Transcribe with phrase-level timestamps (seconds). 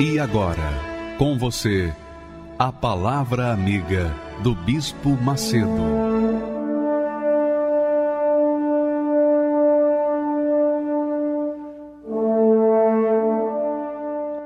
[0.00, 0.70] E agora,
[1.18, 1.92] com você,
[2.56, 5.66] a Palavra Amiga do Bispo Macedo.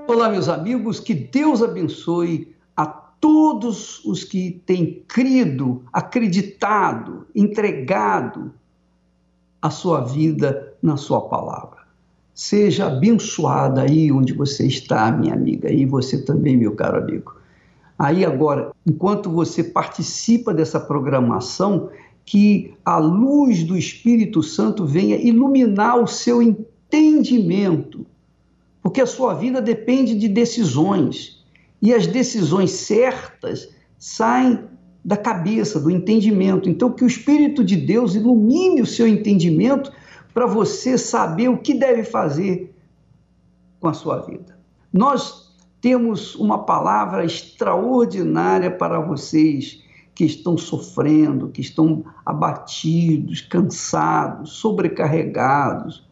[0.09, 8.55] Olá, meus amigos, que Deus abençoe a todos os que têm crido, acreditado, entregado
[9.61, 11.82] a sua vida na Sua palavra.
[12.35, 17.37] Seja abençoada aí onde você está, minha amiga, e você também, meu caro amigo.
[17.99, 21.91] Aí agora, enquanto você participa dessa programação,
[22.25, 28.07] que a luz do Espírito Santo venha iluminar o seu entendimento,
[28.83, 31.45] porque a sua vida depende de decisões,
[31.81, 34.61] e as decisões certas saem
[35.05, 36.69] da cabeça, do entendimento.
[36.69, 39.93] Então, que o Espírito de Deus ilumine o seu entendimento
[40.33, 42.75] para você saber o que deve fazer
[43.81, 44.59] com a sua vida.
[44.93, 49.83] Nós temos uma palavra extraordinária para vocês
[50.15, 56.07] que estão sofrendo, que estão abatidos, cansados, sobrecarregados.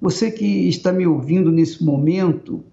[0.00, 2.64] Você que está me ouvindo nesse momento,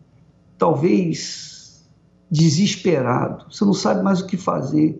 [0.57, 1.87] talvez
[2.31, 4.99] desesperado, você não sabe mais o que fazer.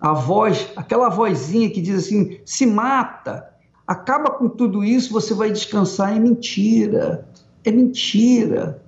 [0.00, 3.52] A voz, aquela vozinha que diz assim: se mata,
[3.88, 6.14] acaba com tudo isso, você vai descansar.
[6.14, 7.26] É mentira.
[7.64, 8.82] É mentira.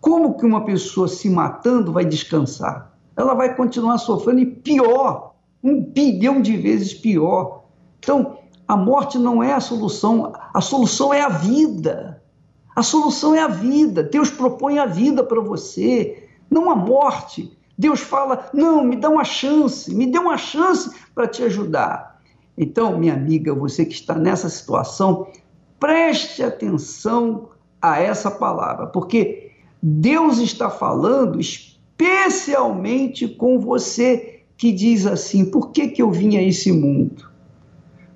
[0.00, 2.92] Como que uma pessoa se matando vai descansar?
[3.16, 7.62] Ela vai continuar sofrendo e pior, um bilhão de vezes pior.
[8.00, 12.20] Então, a morte não é a solução, a solução é a vida.
[12.74, 14.02] A solução é a vida.
[14.02, 17.56] Deus propõe a vida para você, não a morte.
[17.78, 22.11] Deus fala: não, me dá uma chance, me dê uma chance para te ajudar.
[22.56, 25.28] Então, minha amiga, você que está nessa situação,
[25.80, 27.48] preste atenção
[27.80, 29.50] a essa palavra, porque
[29.82, 36.42] Deus está falando especialmente com você que diz assim: por que, que eu vim a
[36.42, 37.30] esse mundo?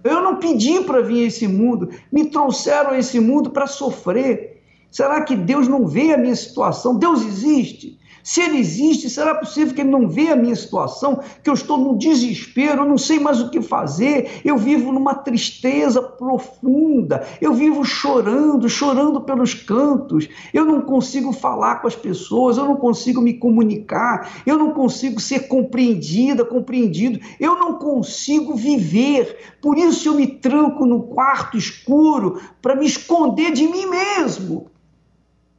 [0.04, 4.62] Eu não pedi para vir a esse mundo, me trouxeram a esse mundo para sofrer.
[4.88, 6.96] Será que Deus não vê a minha situação?
[6.96, 7.98] Deus existe.
[8.26, 11.78] Se ele existe, será possível que ele não vê a minha situação, que eu estou
[11.78, 17.54] num desespero, eu não sei mais o que fazer, eu vivo numa tristeza profunda, eu
[17.54, 23.20] vivo chorando, chorando pelos cantos, eu não consigo falar com as pessoas, eu não consigo
[23.20, 30.14] me comunicar, eu não consigo ser compreendida, compreendido, eu não consigo viver, por isso eu
[30.14, 34.66] me tranco no quarto escuro para me esconder de mim mesmo.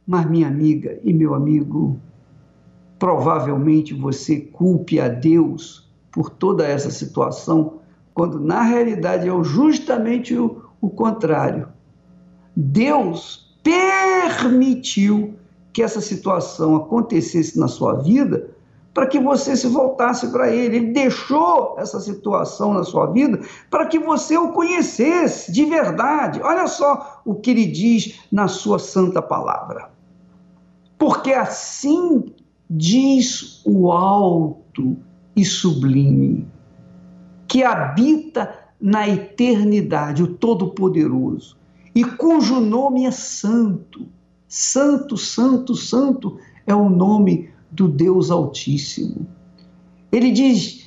[0.06, 1.98] Mas, minha amiga e meu amigo,
[2.98, 7.80] provavelmente você culpe a Deus por toda essa situação,
[8.12, 11.68] quando na realidade é justamente o, o contrário.
[12.56, 15.34] Deus permitiu
[15.72, 18.50] que essa situação acontecesse na sua vida
[18.92, 20.76] para que você se voltasse para Ele.
[20.76, 23.38] Ele deixou essa situação na sua vida
[23.70, 26.40] para que você o conhecesse de verdade.
[26.42, 29.90] Olha só o que ele diz na sua santa palavra.
[30.98, 32.34] Porque assim
[32.68, 34.96] diz o alto
[35.34, 36.46] e sublime,
[37.46, 41.56] que habita na eternidade, o Todo-Poderoso,
[41.94, 44.06] e cujo nome é Santo.
[44.46, 49.26] Santo, Santo, Santo é o nome do Deus Altíssimo.
[50.10, 50.86] Ele diz: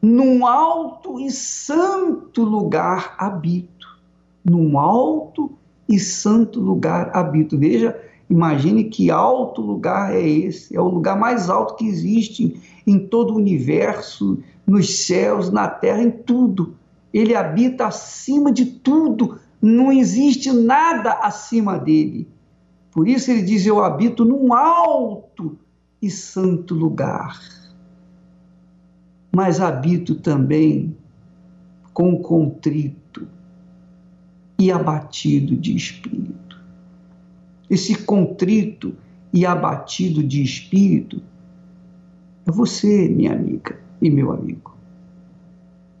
[0.00, 3.98] num alto e santo lugar habito.
[4.44, 5.58] Num alto
[5.88, 7.58] e santo lugar habito.
[7.58, 12.98] Veja Imagine que alto lugar é esse, é o lugar mais alto que existe em
[12.98, 16.74] todo o universo, nos céus, na terra, em tudo.
[17.12, 22.28] Ele habita acima de tudo, não existe nada acima dele.
[22.92, 25.58] Por isso ele diz: Eu habito num alto
[26.02, 27.40] e santo lugar.
[29.34, 30.96] Mas habito também
[31.94, 33.26] com contrito
[34.58, 36.47] e abatido de espírito
[37.70, 38.94] esse contrito
[39.32, 41.22] e abatido de espírito,
[42.46, 44.74] é você, minha amiga e meu amigo.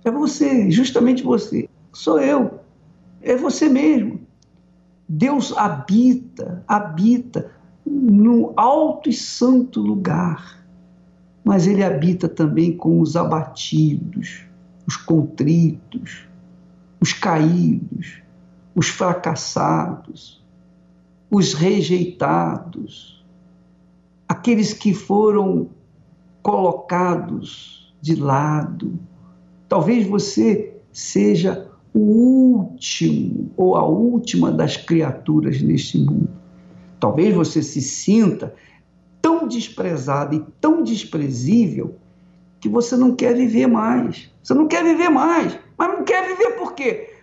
[0.04, 1.68] É você, justamente você.
[1.92, 2.60] Sou eu.
[3.20, 4.20] É você mesmo.
[5.08, 7.50] Deus habita, habita
[7.84, 10.64] no alto e santo lugar,
[11.44, 14.44] mas Ele habita também com os abatidos,
[14.86, 16.26] os contritos,
[17.00, 18.22] os caídos,
[18.74, 20.37] os fracassados,
[21.30, 23.24] os rejeitados,
[24.28, 25.68] aqueles que foram
[26.42, 28.98] colocados de lado.
[29.68, 36.28] Talvez você seja o último ou a última das criaturas neste mundo.
[37.00, 38.54] Talvez você se sinta
[39.20, 41.96] tão desprezado e tão desprezível
[42.60, 44.30] que você não quer viver mais.
[44.42, 45.58] Você não quer viver mais.
[45.76, 47.14] Mas não quer viver por quê?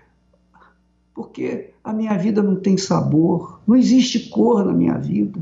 [1.13, 5.39] Porque a minha vida não tem sabor, não existe cor na minha vida.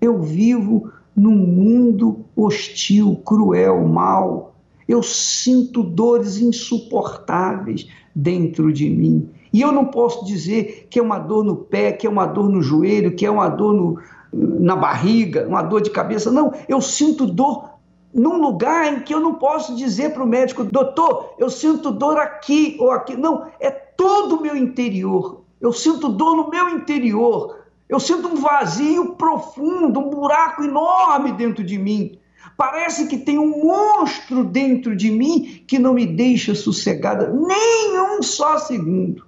[0.00, 4.54] Eu vivo num mundo hostil, cruel, mau.
[4.88, 9.28] Eu sinto dores insuportáveis dentro de mim.
[9.52, 12.48] E eu não posso dizer que é uma dor no pé, que é uma dor
[12.48, 13.98] no joelho, que é uma dor no,
[14.32, 16.30] na barriga, uma dor de cabeça.
[16.30, 17.70] Não, eu sinto dor
[18.12, 22.18] num lugar em que eu não posso dizer para o médico, doutor, eu sinto dor
[22.18, 23.16] aqui ou aqui.
[23.16, 25.39] Não, é todo o meu interior.
[25.60, 27.60] Eu sinto dor no meu interior.
[27.88, 32.18] Eu sinto um vazio profundo, um buraco enorme dentro de mim.
[32.56, 38.22] Parece que tem um monstro dentro de mim que não me deixa sossegada nem um
[38.22, 39.24] só segundo.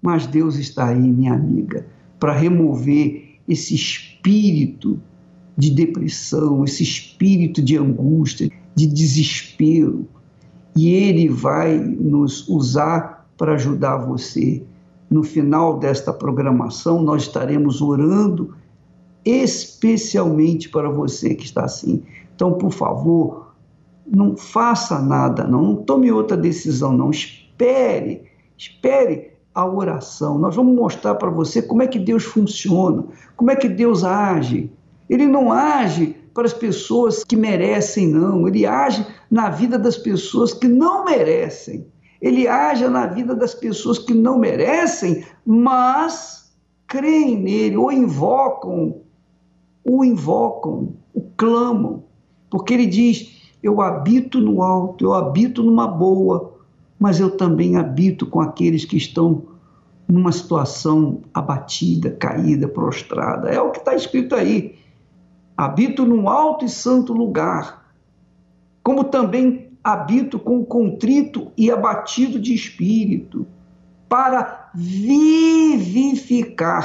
[0.00, 1.86] Mas Deus está aí, minha amiga,
[2.18, 5.00] para remover esse espírito
[5.56, 10.08] de depressão, esse espírito de angústia, de desespero.
[10.74, 14.64] E Ele vai nos usar para ajudar você.
[15.12, 18.54] No final desta programação, nós estaremos orando
[19.22, 22.02] especialmente para você que está assim.
[22.34, 23.54] Então, por favor,
[24.06, 27.10] não faça nada, não, não tome outra decisão, não.
[27.10, 28.22] Espere,
[28.56, 30.38] espere a oração.
[30.38, 33.04] Nós vamos mostrar para você como é que Deus funciona,
[33.36, 34.72] como é que Deus age.
[35.10, 38.48] Ele não age para as pessoas que merecem, não.
[38.48, 41.91] Ele age na vida das pessoas que não merecem.
[42.22, 46.54] Ele age na vida das pessoas que não merecem, mas
[46.86, 49.00] creem nele, ou invocam,
[49.84, 52.04] o invocam, o clamam.
[52.48, 56.54] Porque ele diz: Eu habito no alto, eu habito numa boa,
[56.96, 59.42] mas eu também habito com aqueles que estão
[60.06, 63.48] numa situação abatida, caída, prostrada.
[63.48, 64.76] É o que está escrito aí.
[65.56, 67.84] Habito num alto e santo lugar,
[68.84, 73.46] como também habito com contrito e abatido de espírito,
[74.08, 76.14] para vivificar,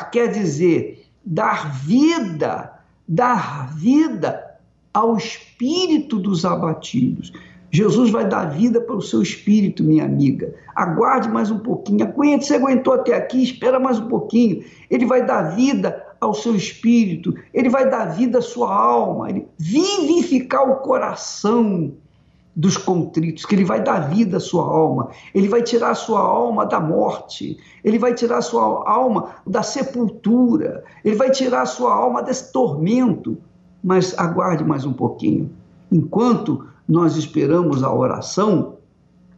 [0.10, 2.74] quer dizer, dar vida,
[3.08, 4.58] dar vida
[4.94, 7.34] ao espírito dos abatidos.
[7.70, 10.56] Jesus vai dar vida para o seu espírito, minha amiga.
[10.74, 12.06] Aguarde mais um pouquinho.
[12.06, 14.64] Aguente, você aguentou até aqui, espera mais um pouquinho.
[14.90, 19.48] Ele vai dar vida ao seu espírito, ele vai dar vida à sua alma, ele
[19.60, 21.94] vivificar o coração
[22.58, 26.22] dos contritos, que ele vai dar vida à sua alma, ele vai tirar a sua
[26.22, 31.66] alma da morte, ele vai tirar a sua alma da sepultura, ele vai tirar a
[31.68, 33.38] sua alma desse tormento.
[33.84, 35.52] Mas aguarde mais um pouquinho.
[35.92, 38.78] Enquanto nós esperamos a oração,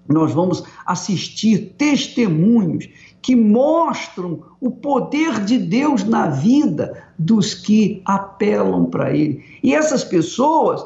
[0.07, 2.87] nós vamos assistir testemunhos
[3.21, 9.43] que mostram o poder de Deus na vida dos que apelam para Ele.
[9.61, 10.83] E essas pessoas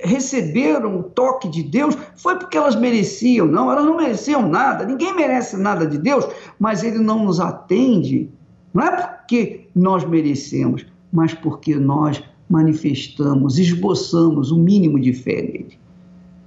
[0.00, 5.14] receberam o toque de Deus foi porque elas mereciam, não, elas não mereciam nada, ninguém
[5.14, 6.26] merece nada de Deus,
[6.58, 8.30] mas Ele não nos atende,
[8.72, 15.78] não é porque nós merecemos, mas porque nós manifestamos, esboçamos o mínimo de fé nele.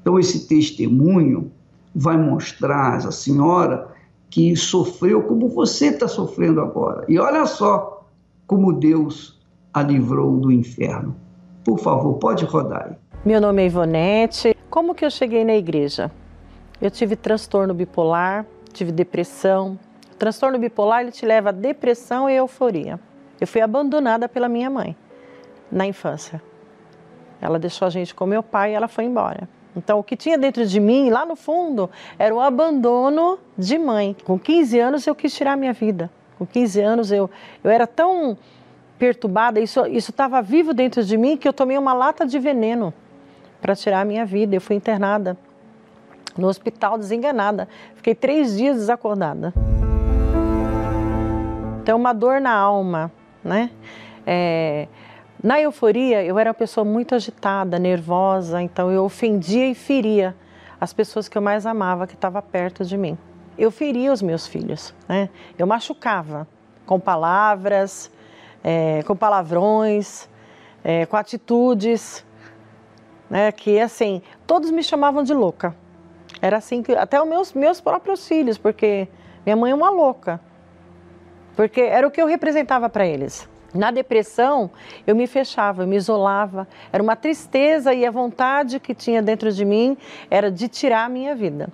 [0.02, 1.52] Então, esse testemunho
[1.94, 3.88] vai mostrar a senhora
[4.30, 7.06] que sofreu como você está sofrendo agora.
[7.10, 8.06] E olha só
[8.46, 9.38] como Deus
[9.74, 11.16] a livrou do inferno.
[11.64, 12.96] Por favor, pode rodar aí.
[13.26, 14.56] Meu nome é Ivonete.
[14.70, 16.10] Como que eu cheguei na igreja?
[16.80, 19.78] Eu tive transtorno bipolar, tive depressão.
[20.14, 22.98] O transtorno bipolar ele te leva a depressão e euforia.
[23.42, 24.96] Eu fui abandonada pela minha mãe
[25.70, 26.42] na infância.
[27.42, 29.50] Ela deixou a gente com meu pai e ela foi embora.
[29.76, 34.16] Então, o que tinha dentro de mim, lá no fundo, era o abandono de mãe.
[34.24, 36.10] Com 15 anos, eu quis tirar minha vida.
[36.38, 37.30] Com 15 anos, eu,
[37.64, 38.38] eu era tão
[38.98, 42.94] perturbada, isso estava vivo dentro de mim, que eu tomei uma lata de veneno
[43.62, 44.56] para tirar a minha vida.
[44.56, 45.38] Eu fui internada
[46.38, 47.68] no hospital, desenganada.
[47.96, 49.54] Fiquei três dias desacordada.
[51.82, 53.12] Então, uma dor na alma,
[53.44, 53.72] né?
[54.26, 54.88] É,
[55.42, 60.36] na euforia, eu era uma pessoa muito agitada, nervosa, então eu ofendia e feria
[60.82, 63.18] as pessoas que eu mais amava, que estavam perto de mim.
[63.58, 65.30] Eu feria os meus filhos, né?
[65.58, 66.48] Eu machucava.
[66.86, 68.10] com palavras,
[68.64, 70.30] é, com palavrões,
[70.84, 72.26] é, com atitudes,
[73.30, 73.52] né?
[73.52, 75.76] Que assim, todos me chamavam de louca.
[76.42, 79.08] Era assim que até os meus meus próprios filhos, porque
[79.46, 80.40] minha mãe é uma louca.
[81.56, 83.50] Porque era o que eu representava para eles.
[83.74, 84.72] Na depressão,
[85.06, 86.68] eu me fechava, eu me isolava.
[86.92, 89.98] Era uma tristeza e a vontade que tinha dentro de mim
[90.30, 91.70] era de tirar a minha vida.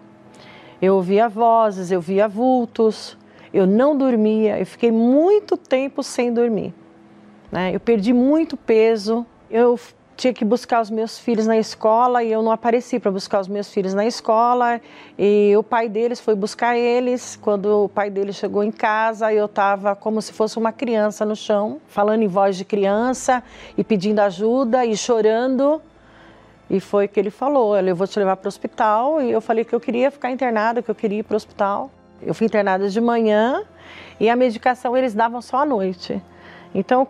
[0.81, 3.17] Eu ouvia vozes, eu via vultos,
[3.53, 6.73] eu não dormia, eu fiquei muito tempo sem dormir.
[7.51, 7.73] Né?
[7.73, 9.79] Eu perdi muito peso, eu
[10.23, 13.47] tinha que buscar os meus filhos na escola e eu não apareci para buscar os
[13.49, 14.79] meus filhos na escola.
[15.19, 17.35] E o pai deles foi buscar eles.
[17.35, 21.35] Quando o pai deles chegou em casa, eu estava como se fosse uma criança no
[21.35, 23.43] chão, falando em voz de criança
[23.77, 25.81] e pedindo ajuda e chorando.
[26.69, 29.21] E foi que ele falou: Eu vou te levar para o hospital.
[29.21, 31.91] E eu falei que eu queria ficar internada, que eu queria ir para o hospital.
[32.21, 33.61] Eu fui internada de manhã
[34.21, 36.23] e a medicação eles davam só à noite.
[36.73, 37.09] Então,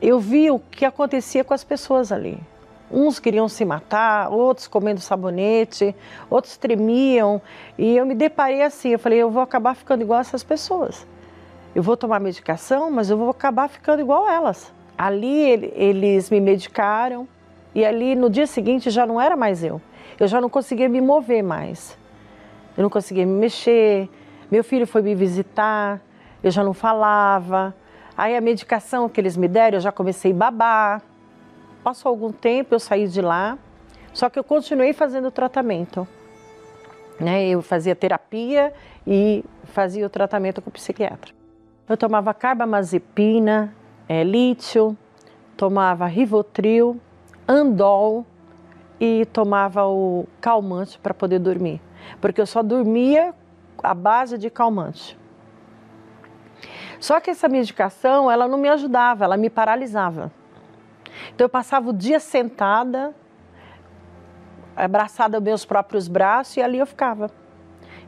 [0.00, 2.38] eu vi o que acontecia com as pessoas ali.
[2.90, 5.94] Uns queriam se matar, outros comendo sabonete,
[6.30, 7.40] outros tremiam.
[7.76, 11.06] E eu me deparei assim, eu falei, eu vou acabar ficando igual essas pessoas.
[11.74, 14.72] Eu vou tomar medicação, mas eu vou acabar ficando igual elas.
[14.96, 17.28] Ali eles me medicaram
[17.74, 19.80] e ali no dia seguinte já não era mais eu.
[20.18, 21.96] Eu já não conseguia me mover mais.
[22.76, 24.08] Eu não conseguia me mexer.
[24.50, 26.00] Meu filho foi me visitar,
[26.42, 27.74] eu já não falava.
[28.18, 31.02] Aí a medicação que eles me deram, eu já comecei a babar.
[31.84, 33.56] Passou algum tempo, eu saí de lá,
[34.12, 36.06] só que eu continuei fazendo o tratamento.
[37.20, 37.46] Né?
[37.46, 38.74] Eu fazia terapia
[39.06, 41.32] e fazia o tratamento com o psiquiatra.
[41.88, 43.72] Eu tomava carbamazepina,
[44.08, 44.98] é, lítio,
[45.56, 47.00] tomava rivotril,
[47.46, 48.26] andol
[48.98, 51.80] e tomava o calmante para poder dormir,
[52.20, 53.32] porque eu só dormia
[53.80, 55.16] à base de calmante.
[57.00, 60.32] Só que essa medicação, ela não me ajudava, ela me paralisava.
[61.34, 63.14] Então eu passava o dia sentada,
[64.76, 67.30] abraçada aos meus próprios braços e ali eu ficava.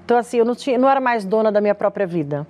[0.04, 2.46] Então assim, eu não, tinha, não era mais dona da minha própria vida.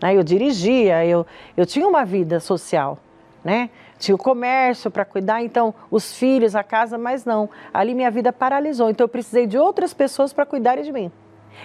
[0.00, 0.16] Né?
[0.16, 2.98] Eu dirigia, eu, eu tinha uma vida social,
[3.44, 3.70] né?
[3.98, 7.50] Tinha o comércio para cuidar, então os filhos, a casa, mas não.
[7.74, 11.10] Ali minha vida paralisou, então eu precisei de outras pessoas para cuidarem de mim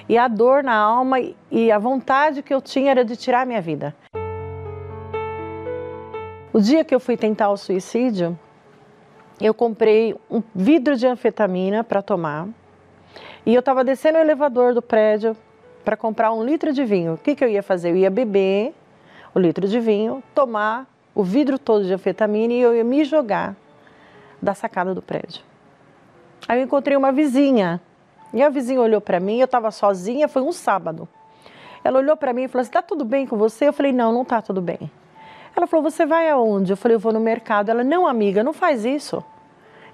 [0.07, 1.17] e a dor na alma
[1.51, 3.95] e a vontade que eu tinha era de tirar minha vida.
[6.51, 8.37] O dia que eu fui tentar o suicídio,
[9.41, 12.47] eu comprei um vidro de anfetamina para tomar
[13.45, 15.35] e eu estava descendo o elevador do prédio
[15.83, 17.13] para comprar um litro de vinho.
[17.13, 17.89] O que, que eu ia fazer?
[17.89, 18.73] Eu ia beber
[19.33, 23.55] o litro de vinho, tomar o vidro todo de anfetamina e eu ia me jogar
[24.41, 25.41] da sacada do prédio.
[26.47, 27.81] Aí eu encontrei uma vizinha
[28.33, 31.07] e a vizinha olhou para mim, eu estava sozinha, foi um sábado.
[31.83, 34.11] Ela olhou para mim e falou assim: "Tá tudo bem com você?" Eu falei: "Não,
[34.11, 34.89] não tá tudo bem".
[35.55, 37.69] Ela falou: "Você vai aonde?" Eu falei: "Eu vou no mercado".
[37.69, 39.23] Ela: "Não, amiga, não faz isso".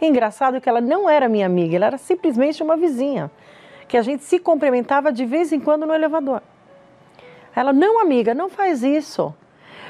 [0.02, 3.30] engraçado que ela não era minha amiga, ela era simplesmente uma vizinha,
[3.86, 6.42] que a gente se cumprimentava de vez em quando no elevador.
[7.54, 9.34] Ela: "Não, amiga, não faz isso.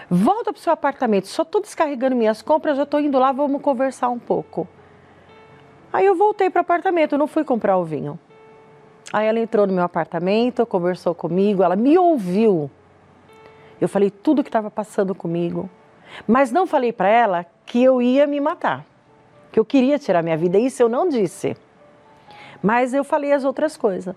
[0.09, 1.27] Volta para o seu apartamento.
[1.27, 4.67] Só estou descarregando minhas compras, já estou indo lá, vamos conversar um pouco".
[5.91, 8.19] Aí eu voltei para o apartamento, não fui comprar o vinho.
[9.11, 12.69] Aí ela entrou no meu apartamento, conversou comigo, ela me ouviu.
[13.81, 15.69] Eu falei tudo o que estava passando comigo,
[16.27, 18.85] mas não falei para ela que eu ia me matar,
[19.51, 20.59] que eu queria tirar minha vida.
[20.59, 21.55] Isso eu não disse.
[22.61, 24.15] Mas eu falei as outras coisas.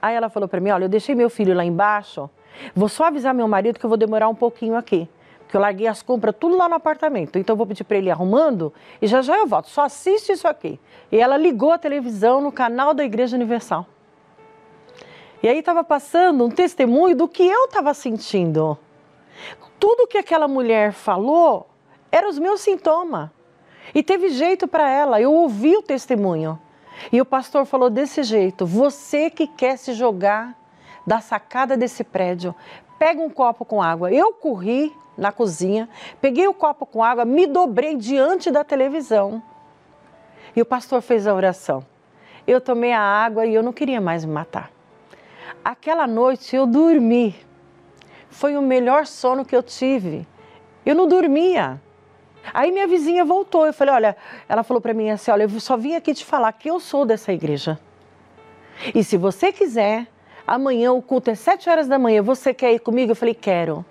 [0.00, 2.30] Aí ela falou para mim: Olha, eu deixei meu filho lá embaixo,
[2.74, 5.08] vou só avisar meu marido que eu vou demorar um pouquinho aqui.
[5.40, 7.38] Porque eu larguei as compras tudo lá no apartamento.
[7.38, 9.68] Então eu vou pedir para ele ir arrumando e já já eu volto.
[9.68, 10.80] Só assiste isso aqui.
[11.10, 13.86] E ela ligou a televisão no canal da Igreja Universal.
[15.42, 18.78] E aí estava passando um testemunho do que eu estava sentindo.
[19.78, 21.68] Tudo que aquela mulher falou
[22.10, 23.30] eram os meus sintomas.
[23.94, 26.58] E teve jeito para ela, eu ouvi o testemunho.
[27.12, 30.56] E o pastor falou desse jeito: você que quer se jogar
[31.06, 32.54] da sacada desse prédio,
[32.98, 34.12] pega um copo com água.
[34.12, 35.88] Eu corri na cozinha,
[36.20, 39.42] peguei o copo com água, me dobrei diante da televisão.
[40.54, 41.84] E o pastor fez a oração.
[42.46, 44.75] Eu tomei a água e eu não queria mais me matar.
[45.64, 47.34] Aquela noite eu dormi.
[48.30, 50.26] Foi o melhor sono que eu tive.
[50.84, 51.80] Eu não dormia.
[52.52, 53.66] Aí minha vizinha voltou.
[53.66, 54.16] Eu falei: Olha,
[54.48, 57.04] ela falou para mim assim: Olha, eu só vim aqui te falar que eu sou
[57.04, 57.78] dessa igreja.
[58.94, 60.06] E se você quiser,
[60.46, 62.22] amanhã o culto é sete horas da manhã.
[62.22, 63.12] Você quer ir comigo?
[63.12, 63.84] Eu falei: Quero.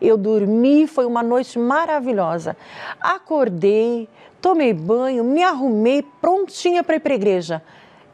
[0.00, 2.56] Eu dormi, foi uma noite maravilhosa.
[2.98, 4.08] Acordei,
[4.40, 7.62] tomei banho, me arrumei, prontinha para ir para a igreja.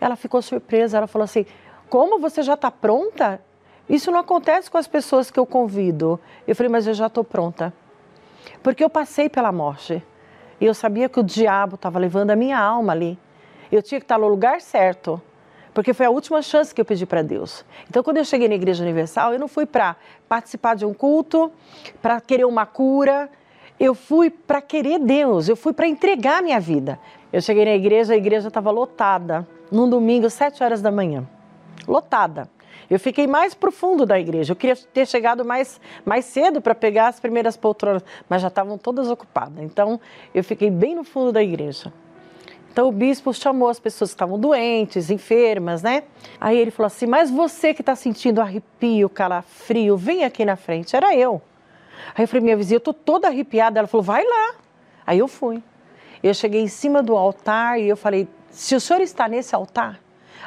[0.00, 0.96] Ela ficou surpresa.
[0.96, 1.46] Ela falou assim:
[1.88, 3.40] como você já está pronta?
[3.88, 6.18] Isso não acontece com as pessoas que eu convido.
[6.46, 7.72] Eu falei, mas eu já estou pronta.
[8.62, 10.02] Porque eu passei pela morte.
[10.60, 13.18] E eu sabia que o diabo estava levando a minha alma ali.
[13.70, 15.20] Eu tinha que estar no lugar certo.
[15.72, 17.64] Porque foi a última chance que eu pedi para Deus.
[17.88, 19.94] Então, quando eu cheguei na Igreja Universal, eu não fui para
[20.28, 21.52] participar de um culto,
[22.00, 23.28] para querer uma cura.
[23.78, 26.98] Eu fui para querer Deus, eu fui para entregar minha vida.
[27.30, 31.28] Eu cheguei na igreja, a igreja estava lotada, num domingo, sete horas da manhã.
[31.86, 32.48] Lotada.
[32.88, 34.52] Eu fiquei mais profundo da igreja.
[34.52, 38.78] Eu queria ter chegado mais, mais cedo para pegar as primeiras poltronas, mas já estavam
[38.78, 39.62] todas ocupadas.
[39.64, 40.00] Então,
[40.34, 41.92] eu fiquei bem no fundo da igreja.
[42.76, 46.02] Então o bispo chamou as pessoas que estavam doentes, enfermas, né?
[46.38, 50.94] Aí ele falou assim: Mas você que está sentindo arrepio, calafrio, vem aqui na frente.
[50.94, 51.40] Era eu.
[52.14, 53.78] Aí eu falei: Minha vizinha, eu tô toda arrepiada.
[53.78, 54.56] Ela falou: Vai lá.
[55.06, 55.62] Aí eu fui.
[56.22, 59.98] Eu cheguei em cima do altar e eu falei: Se o senhor está nesse altar,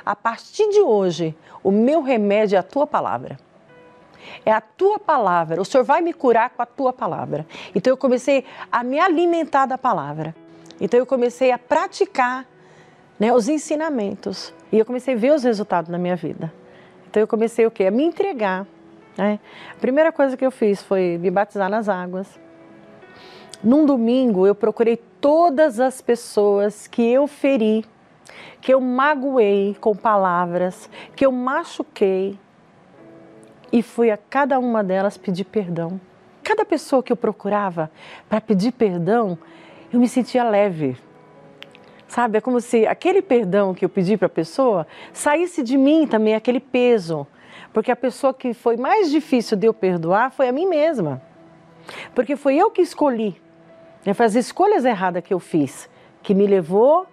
[0.05, 3.37] a partir de hoje, o meu remédio é a tua palavra.
[4.45, 5.61] É a tua palavra.
[5.61, 7.45] O Senhor vai me curar com a tua palavra.
[7.73, 10.35] Então eu comecei a me alimentar da palavra.
[10.79, 12.45] Então eu comecei a praticar
[13.19, 16.53] né, os ensinamentos e eu comecei a ver os resultados na minha vida.
[17.09, 17.85] Então eu comecei o quê?
[17.85, 18.65] A me entregar.
[19.17, 19.39] Né?
[19.75, 22.39] A primeira coisa que eu fiz foi me batizar nas águas.
[23.61, 27.83] Num domingo eu procurei todas as pessoas que eu feri,
[28.61, 32.37] que eu magoei com palavras, que eu machuquei
[33.71, 35.99] e fui a cada uma delas pedir perdão.
[36.43, 37.91] Cada pessoa que eu procurava
[38.27, 39.37] para pedir perdão,
[39.91, 40.97] eu me sentia leve.
[42.07, 46.07] Sabe, é como se aquele perdão que eu pedi para a pessoa saísse de mim
[46.07, 47.27] também, aquele peso.
[47.71, 51.21] Porque a pessoa que foi mais difícil de eu perdoar foi a mim mesma.
[52.15, 53.39] Porque foi eu que escolhi.
[54.03, 55.87] Né, foi as escolhas erradas que eu fiz,
[56.23, 57.05] que me levou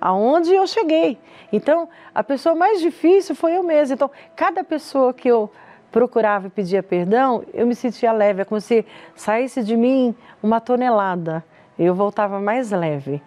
[0.00, 1.18] aonde eu cheguei.
[1.52, 3.94] Então, a pessoa mais difícil foi eu mesma.
[3.94, 5.50] Então, cada pessoa que eu
[5.90, 8.42] procurava e pedia perdão, eu me sentia leve.
[8.42, 8.84] É como se
[9.14, 11.44] saísse de mim uma tonelada
[11.78, 13.22] eu voltava mais leve.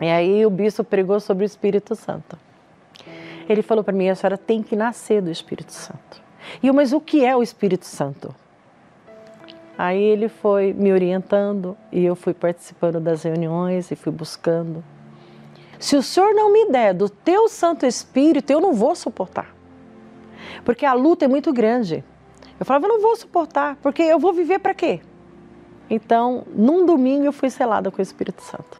[0.00, 2.38] E aí o bispo pregou sobre o Espírito Santo.
[3.48, 6.22] Ele falou para mim: a senhora tem que nascer do Espírito Santo.
[6.62, 8.34] E eu, mas o que é o Espírito Santo?
[9.76, 14.84] Aí ele foi me orientando e eu fui participando das reuniões e fui buscando.
[15.80, 19.56] Se o Senhor não me der do teu Santo Espírito, eu não vou suportar.
[20.62, 22.04] Porque a luta é muito grande.
[22.58, 25.00] Eu falava, eu não vou suportar, porque eu vou viver para quê?
[25.88, 28.76] Então, num domingo eu fui selada com o Espírito Santo.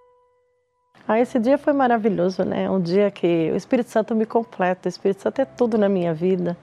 [1.09, 2.71] Ah, esse dia foi maravilhoso, né?
[2.71, 4.87] Um dia que o Espírito Santo me completa.
[4.87, 6.57] O Espírito Santo é tudo na minha vida.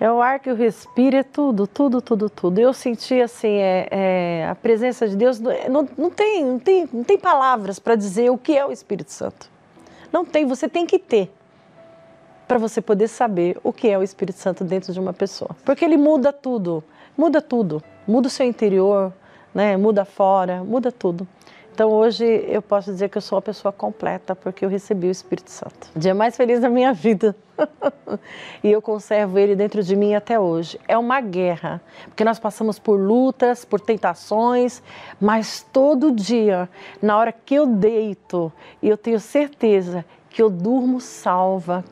[0.00, 2.58] É o ar que eu respiro, é tudo, tudo, tudo, tudo.
[2.58, 5.38] Eu senti assim, é, é a presença de Deus.
[5.38, 9.12] Não, não, tem, não, tem, não tem palavras para dizer o que é o Espírito
[9.12, 9.50] Santo.
[10.10, 11.30] Não tem, você tem que ter
[12.48, 15.50] para você poder saber o que é o Espírito Santo dentro de uma pessoa.
[15.66, 16.82] Porque ele muda tudo,
[17.14, 19.12] muda tudo, muda o seu interior,
[19.54, 19.76] né?
[19.76, 21.28] Muda fora, muda tudo.
[21.72, 25.10] Então hoje eu posso dizer que eu sou uma pessoa completa porque eu recebi o
[25.10, 25.88] Espírito Santo.
[25.96, 27.34] Dia mais feliz da minha vida.
[28.62, 30.78] e eu conservo ele dentro de mim até hoje.
[30.86, 34.82] É uma guerra, porque nós passamos por lutas, por tentações,
[35.20, 36.68] mas todo dia,
[37.00, 38.52] na hora que eu deito,
[38.82, 41.84] eu tenho certeza que eu durmo salva,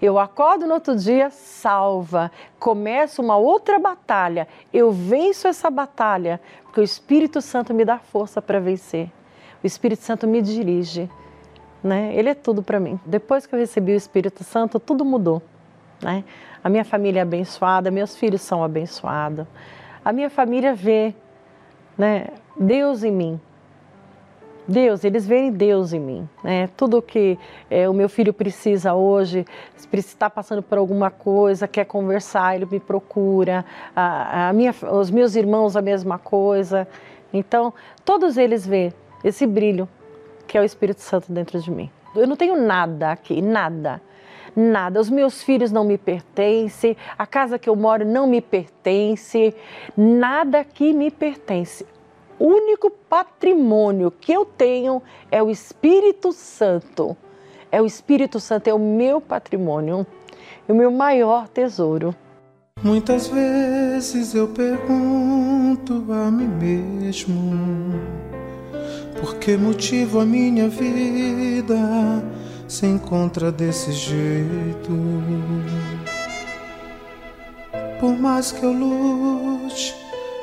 [0.00, 6.80] eu acordo no outro dia salva, começo uma outra batalha, eu venço essa batalha, porque
[6.80, 9.10] o Espírito Santo me dá força para vencer.
[9.60, 11.10] O Espírito Santo me dirige,
[11.82, 12.14] né?
[12.14, 12.98] Ele é tudo para mim.
[13.04, 15.42] Depois que eu recebi o Espírito Santo, tudo mudou,
[16.00, 16.22] né?
[16.62, 19.48] A minha família é abençoada, meus filhos são abençoados.
[20.04, 21.12] A minha família vê,
[21.98, 23.40] né, Deus em mim.
[24.70, 26.28] Deus, eles veem Deus em mim.
[26.44, 26.68] Né?
[26.76, 27.36] Tudo que
[27.68, 29.44] é, o meu filho precisa hoje,
[29.92, 33.64] está passando por alguma coisa, quer conversar, ele me procura.
[33.94, 36.86] A, a minha, os meus irmãos, a mesma coisa.
[37.32, 38.92] Então, todos eles veem
[39.24, 39.88] esse brilho
[40.46, 41.90] que é o Espírito Santo dentro de mim.
[42.14, 44.00] Eu não tenho nada aqui, nada.
[44.54, 49.54] Nada, os meus filhos não me pertencem, a casa que eu moro não me pertence,
[49.96, 51.86] nada aqui me pertence
[52.40, 57.16] único patrimônio que eu tenho é o Espírito Santo.
[57.70, 60.06] É o Espírito Santo, é o meu patrimônio,
[60.66, 62.14] é o meu maior tesouro.
[62.82, 67.92] Muitas vezes eu pergunto a mim mesmo
[69.20, 71.76] por que motivo a minha vida
[72.66, 74.90] se encontra desse jeito.
[78.00, 79.99] Por mais que eu lute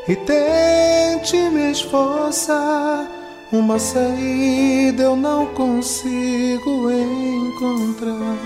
[0.08, 3.08] e tente me esforçar.
[3.52, 8.38] Uma saída eu não consigo encontrar.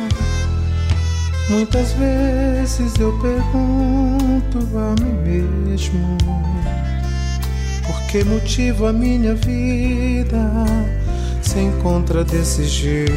[1.50, 6.18] Muitas vezes eu pergunto a mim mesmo
[7.86, 10.38] por que motivo a minha vida
[11.42, 13.12] se encontra desse jeito.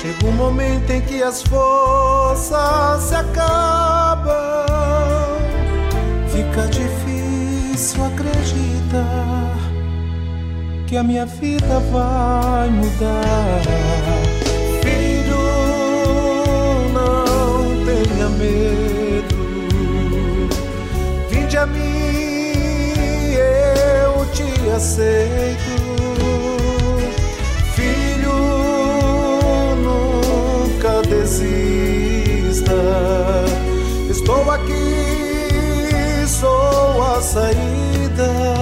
[0.00, 4.51] Chega um momento em que as forças se acabam,
[6.32, 9.54] fica difícil acreditar
[10.86, 13.60] que a minha vida vai mudar.
[14.82, 15.36] Filho,
[16.94, 19.36] não tenha medo,
[21.30, 25.71] vinde a mim, eu te aceito.
[37.22, 38.61] Saída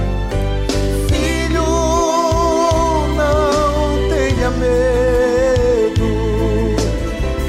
[4.61, 6.07] Medo.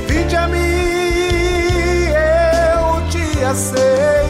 [0.09, 4.22] Vinde a mim, eu te aceito.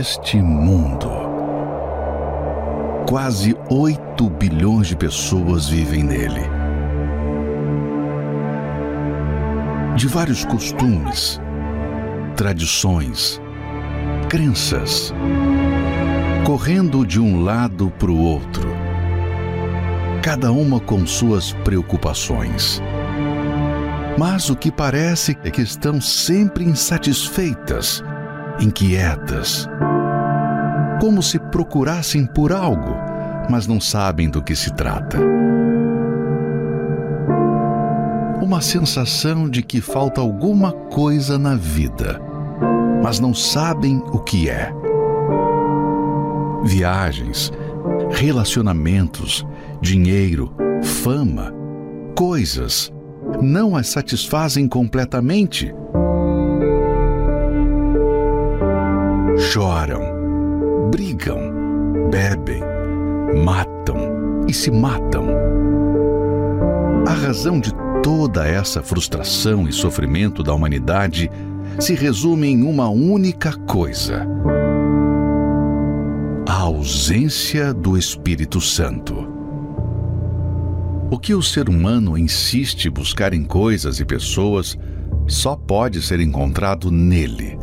[0.00, 1.10] Este mundo.
[3.06, 6.40] Quase 8 bilhões de pessoas vivem nele.
[9.96, 11.38] De vários costumes,
[12.34, 13.38] tradições,
[14.30, 15.12] crenças,
[16.46, 18.70] correndo de um lado para o outro,
[20.22, 22.80] cada uma com suas preocupações.
[24.16, 28.02] Mas o que parece é que estão sempre insatisfeitas,
[28.58, 29.68] inquietas,
[31.00, 32.94] como se procurassem por algo,
[33.48, 35.18] mas não sabem do que se trata.
[38.42, 42.20] Uma sensação de que falta alguma coisa na vida,
[43.02, 44.72] mas não sabem o que é.
[46.64, 47.50] Viagens,
[48.10, 49.46] relacionamentos,
[49.80, 51.54] dinheiro, fama,
[52.14, 52.92] coisas
[53.40, 55.72] não as satisfazem completamente.
[59.38, 60.02] Choram,
[60.90, 61.38] brigam,
[62.10, 62.62] bebem,
[63.44, 65.28] matam e se matam.
[67.06, 67.72] A razão de
[68.02, 71.30] toda essa frustração e sofrimento da humanidade
[71.78, 74.26] se resume em uma única coisa:
[76.48, 79.28] a ausência do Espírito Santo.
[81.12, 84.76] O que o ser humano insiste buscar em coisas e pessoas
[85.26, 87.58] só pode ser encontrado nele.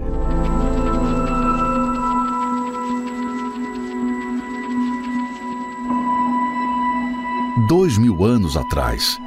[7.68, 9.20] Dois mil anos atrás,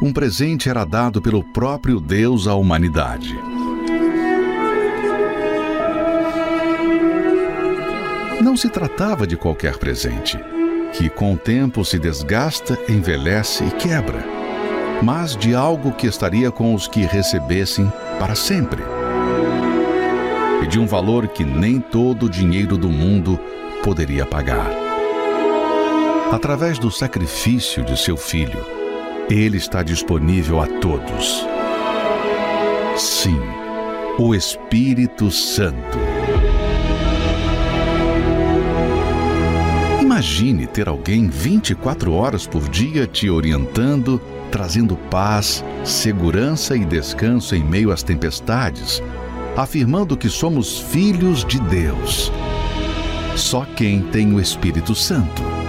[0.00, 3.36] um presente era dado pelo próprio Deus à humanidade.
[8.40, 10.38] Não se tratava de qualquer presente,
[10.92, 14.24] que com o tempo se desgasta, envelhece e quebra.
[15.02, 18.82] mas de algo que estaria com os que recebessem para sempre.
[20.62, 23.38] E de um valor que nem todo o dinheiro do mundo
[23.82, 24.81] poderia pagar.
[26.32, 28.64] Através do sacrifício de seu filho,
[29.28, 31.46] ele está disponível a todos.
[32.96, 33.38] Sim,
[34.18, 35.98] o Espírito Santo.
[40.00, 44.18] Imagine ter alguém 24 horas por dia te orientando,
[44.50, 49.02] trazendo paz, segurança e descanso em meio às tempestades,
[49.54, 52.32] afirmando que somos filhos de Deus.
[53.36, 55.61] Só quem tem o Espírito Santo.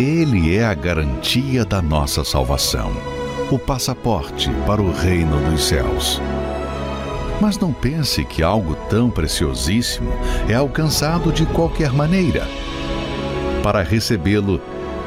[0.00, 2.90] Ele é a garantia da nossa salvação,
[3.50, 6.22] o passaporte para o reino dos céus.
[7.38, 10.10] Mas não pense que algo tão preciosíssimo
[10.48, 12.48] é alcançado de qualquer maneira.
[13.62, 14.58] Para recebê-lo,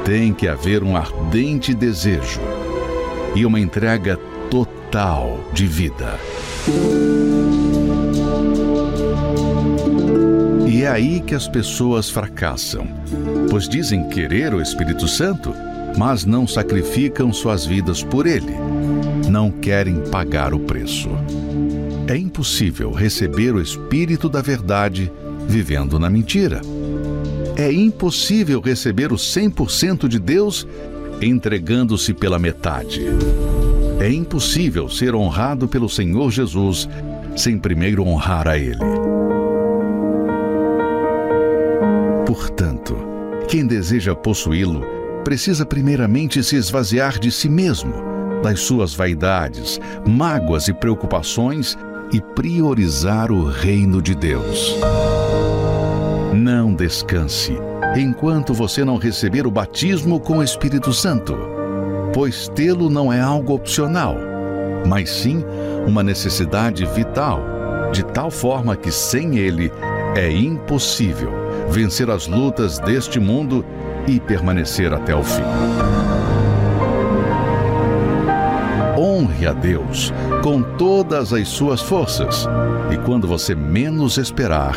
[0.04, 2.40] tem que haver um ardente desejo
[3.34, 4.16] e uma entrega
[4.48, 6.20] total de vida.
[10.84, 12.86] É aí que as pessoas fracassam,
[13.48, 15.54] pois dizem querer o Espírito Santo,
[15.96, 18.52] mas não sacrificam suas vidas por ele.
[19.30, 21.08] Não querem pagar o preço.
[22.06, 25.10] É impossível receber o Espírito da Verdade
[25.48, 26.60] vivendo na mentira.
[27.56, 30.68] É impossível receber o 100% de Deus
[31.18, 33.00] entregando-se pela metade.
[33.98, 36.86] É impossível ser honrado pelo Senhor Jesus
[37.34, 39.23] sem primeiro honrar a Ele.
[42.34, 42.96] Portanto,
[43.46, 44.84] quem deseja possuí-lo
[45.22, 47.94] precisa primeiramente se esvaziar de si mesmo,
[48.42, 51.78] das suas vaidades, mágoas e preocupações
[52.12, 54.74] e priorizar o reino de Deus.
[56.34, 57.56] Não descanse
[57.96, 61.38] enquanto você não receber o batismo com o Espírito Santo,
[62.12, 64.16] pois tê-lo não é algo opcional,
[64.88, 65.44] mas sim
[65.86, 67.40] uma necessidade vital,
[67.92, 69.70] de tal forma que sem ele
[70.16, 73.64] é impossível vencer as lutas deste mundo
[74.06, 75.42] e permanecer até o fim.
[78.96, 82.46] Honre a Deus com todas as suas forças,
[82.92, 84.76] e quando você menos esperar,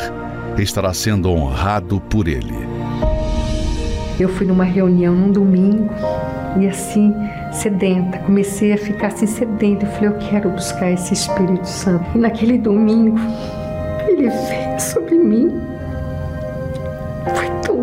[0.57, 2.67] estará sendo honrado por Ele.
[4.19, 5.89] Eu fui numa reunião num domingo
[6.59, 7.13] e assim,
[7.51, 9.85] sedenta, comecei a ficar assim sedenta.
[9.85, 12.05] Eu falei, eu quero buscar esse Espírito Santo.
[12.15, 13.17] E naquele domingo,
[14.07, 15.66] ele veio sobre mim.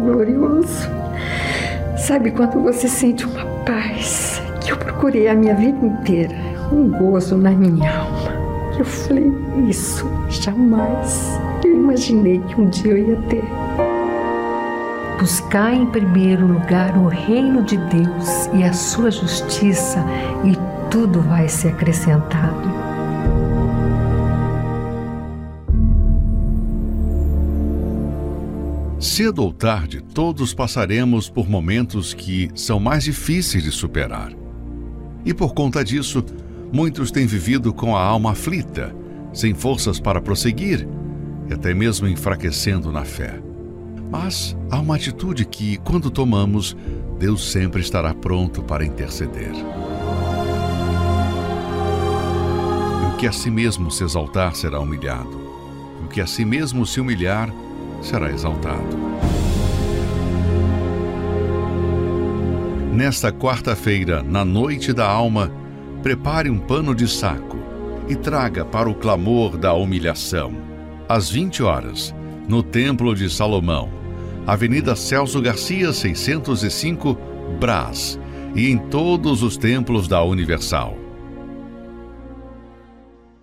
[0.05, 0.88] Glorioso.
[1.97, 6.35] Sabe quando você sente uma paz que eu procurei a minha vida inteira,
[6.71, 8.35] um gozo na minha alma.
[8.79, 9.33] Eu falei,
[9.67, 13.45] isso jamais eu imaginei que um dia eu ia ter.
[15.19, 20.05] Buscar em primeiro lugar o reino de Deus e a sua justiça,
[20.45, 20.55] e
[20.90, 22.93] tudo vai ser acrescentado.
[29.05, 34.33] Cedo ou tarde, todos passaremos por momentos que são mais difíceis de superar.
[35.27, 36.25] E por conta disso,
[36.73, 38.97] muitos têm vivido com a alma aflita,
[39.31, 40.88] sem forças para prosseguir
[41.51, 43.38] e até mesmo enfraquecendo na fé.
[44.11, 46.75] Mas há uma atitude que, quando tomamos,
[47.19, 49.53] Deus sempre estará pronto para interceder.
[53.12, 55.38] O que a si mesmo se exaltar será humilhado,
[56.03, 57.53] o que a si mesmo se humilhar
[58.05, 58.97] será exaltado.
[62.93, 65.51] Nesta quarta-feira, na noite da alma,
[66.03, 67.59] prepare um pano de saco
[68.09, 70.53] e traga para o clamor da humilhação,
[71.09, 72.14] às 20 horas,
[72.47, 73.90] no Templo de Salomão,
[74.47, 77.19] Avenida Celso Garcia, 605,
[77.59, 78.21] Brás,
[78.55, 80.97] e em todos os templos da Universal.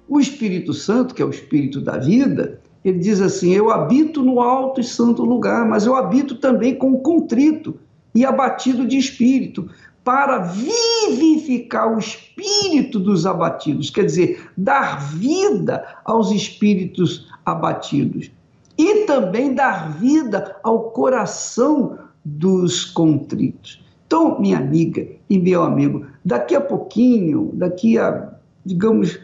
[0.07, 4.39] O Espírito Santo, que é o Espírito da vida, ele diz assim: Eu habito no
[4.39, 7.75] alto e santo lugar, mas eu habito também com contrito
[8.13, 9.69] e abatido de espírito,
[10.03, 18.31] para vivificar o espírito dos abatidos, quer dizer, dar vida aos espíritos abatidos
[18.77, 23.83] e também dar vida ao coração dos contritos.
[24.07, 28.33] Então, minha amiga e meu amigo, daqui a pouquinho, daqui a,
[28.65, 29.19] digamos,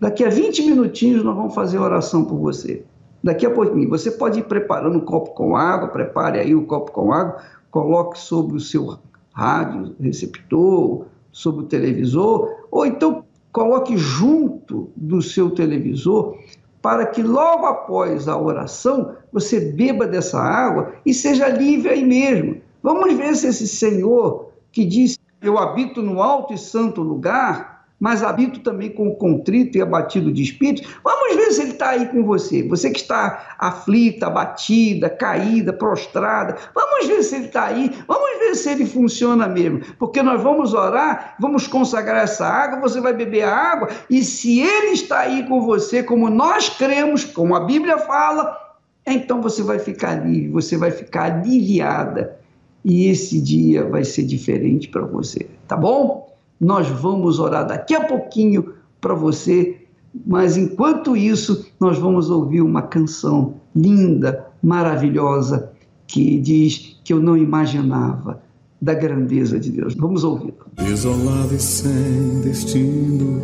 [0.00, 2.84] daqui a 20 minutinhos nós vamos fazer oração por você.
[3.22, 6.90] Daqui a pouquinho, você pode ir preparando um copo com água, prepare aí o copo
[6.90, 8.98] com água, coloque sobre o seu
[9.32, 16.36] rádio receptor, sobre o televisor, ou então coloque junto do seu televisor
[16.82, 22.60] para que logo após a oração você beba dessa água e seja livre aí mesmo.
[22.82, 27.71] Vamos ver se esse Senhor que diz: Eu habito no alto e santo lugar,
[28.02, 30.88] mas habito também com o contrito e abatido de espírito.
[31.04, 32.64] Vamos ver se ele está aí com você.
[32.64, 36.56] Você que está aflita, abatida, caída, prostrada.
[36.74, 37.92] Vamos ver se ele está aí.
[38.08, 39.82] Vamos ver se ele funciona mesmo.
[40.00, 44.58] Porque nós vamos orar, vamos consagrar essa água, você vai beber a água, e se
[44.58, 48.58] ele está aí com você, como nós cremos, como a Bíblia fala,
[49.06, 52.36] então você vai ficar livre, você vai ficar aliviada.
[52.84, 56.21] E esse dia vai ser diferente para você, tá bom?
[56.62, 59.84] Nós vamos orar daqui a pouquinho para você,
[60.24, 65.72] mas enquanto isso, nós vamos ouvir uma canção linda, maravilhosa,
[66.06, 68.40] que diz que eu não imaginava
[68.80, 69.96] da grandeza de Deus.
[69.96, 70.54] Vamos ouvir.
[70.76, 73.42] Desolado e sem destino,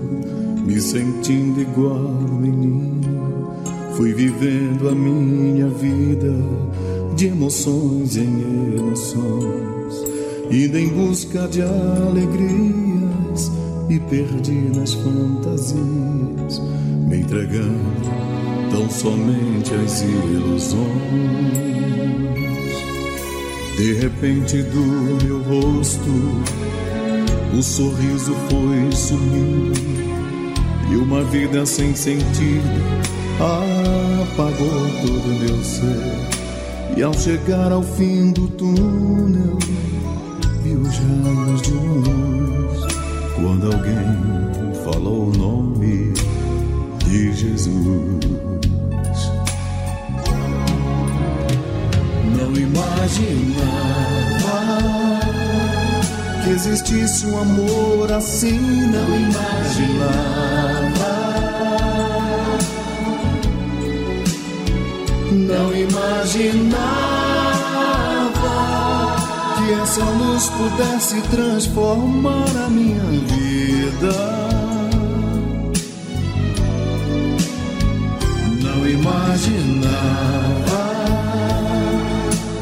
[0.64, 3.50] me sentindo igual menino,
[3.96, 6.32] fui vivendo a minha vida
[7.16, 10.04] de emoções em emoções,
[10.52, 11.62] indo em busca de
[13.38, 13.52] alegrias
[13.88, 16.60] e perdi nas fantasias,
[17.08, 17.78] me entregando
[18.70, 20.88] tão somente às ilusões.
[23.76, 26.10] De repente do meu rosto
[27.56, 29.80] o sorriso foi sumindo
[30.90, 32.68] e uma vida sem sentido
[33.36, 34.68] apagou
[35.00, 36.38] todo meu ser.
[36.96, 39.56] E ao chegar ao fim do túnel,
[40.62, 42.87] vi os raios de luz
[43.40, 43.94] quando alguém
[44.84, 46.12] falou o nome
[47.04, 48.20] de Jesus.
[52.36, 53.58] Não imaginava
[56.42, 60.58] que existisse um amor assim, não imaginava.
[65.32, 66.97] Não imaginava
[69.98, 74.12] essa luz pudesse transformar a minha vida.
[78.62, 79.88] Não imaginava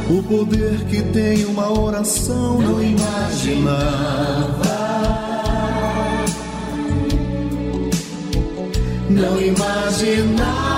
[0.09, 4.17] o poder que tem uma oração não imaginava.
[9.11, 10.76] Não imaginava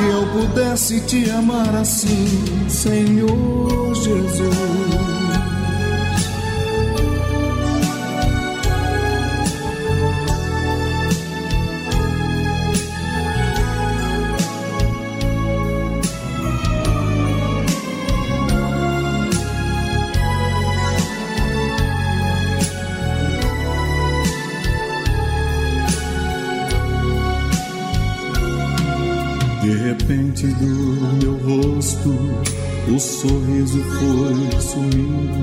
[0.00, 5.19] que eu pudesse te amar assim, Senhor Jesus.
[33.20, 35.36] Sorriso foi sumindo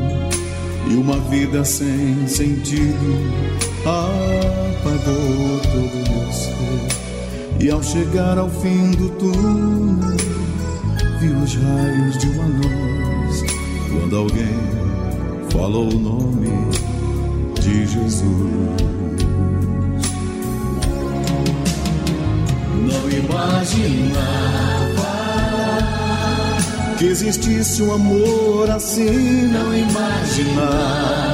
[0.90, 3.32] e uma vida sem sentido
[3.86, 7.64] apagou todo meu ser.
[7.64, 10.18] E ao chegar ao fim do túnel
[11.20, 13.44] vi os raios de uma luz
[13.92, 14.58] quando alguém
[15.52, 16.50] falou o nome
[17.62, 18.28] de Jesus.
[22.88, 24.47] Não imaginava
[26.98, 31.28] que existisse um amor assim, não imaginava.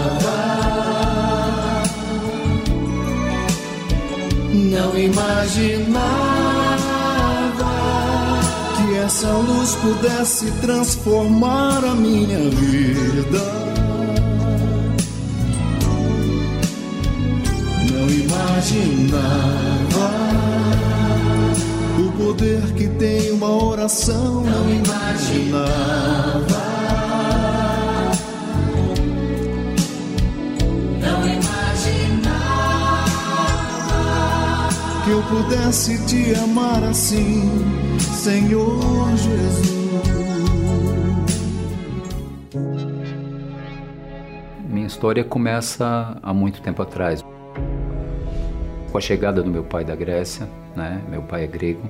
[4.54, 5.93] Não imaginava
[8.76, 13.39] que essa luz pudesse transformar a minha vida.
[17.89, 19.83] Não imaginava
[21.99, 25.63] o poder que tem uma oração não imaginava.
[30.99, 32.23] Não imaginava
[35.03, 37.49] que eu pudesse te amar assim,
[37.99, 38.79] Senhor
[39.15, 39.73] Jesus.
[44.67, 47.23] Minha história começa há muito tempo atrás.
[48.94, 51.02] Com a chegada do meu pai da Grécia, né?
[51.10, 51.89] Meu pai é grego,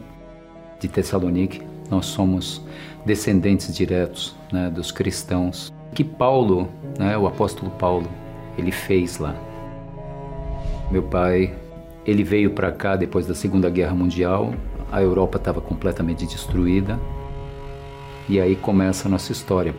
[0.79, 1.61] de Tessalonique.
[1.91, 2.61] Nós somos
[3.05, 8.07] descendentes diretos, né, dos cristãos que Paulo, né, o apóstolo Paulo,
[8.57, 9.35] ele fez lá.
[10.89, 11.53] Meu pai,
[12.05, 14.53] ele veio para cá depois da Segunda Guerra Mundial.
[14.89, 16.97] A Europa estava completamente destruída.
[18.29, 19.75] E aí começa a nossa história.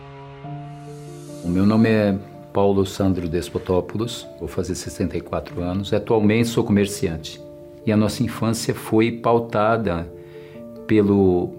[1.43, 2.15] O meu nome é
[2.55, 5.91] Paulo Sandro Despotopoulos, vou fazer 64 anos.
[5.91, 7.41] Atualmente sou comerciante
[7.85, 10.09] e a nossa infância foi pautada
[10.87, 11.49] pelo,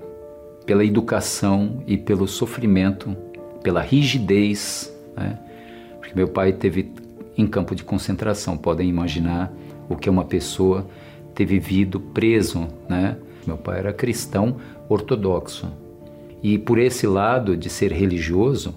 [0.65, 3.15] pela educação e pelo sofrimento,
[3.63, 5.39] pela rigidez, né?
[5.99, 6.91] porque meu pai teve
[7.37, 8.57] em campo de concentração.
[8.57, 9.53] Podem imaginar
[9.91, 10.87] o que uma pessoa
[11.35, 13.19] ter vivido preso, né?
[13.47, 14.57] Meu pai era cristão
[14.89, 15.71] ortodoxo.
[16.43, 18.75] E por esse lado de ser religioso,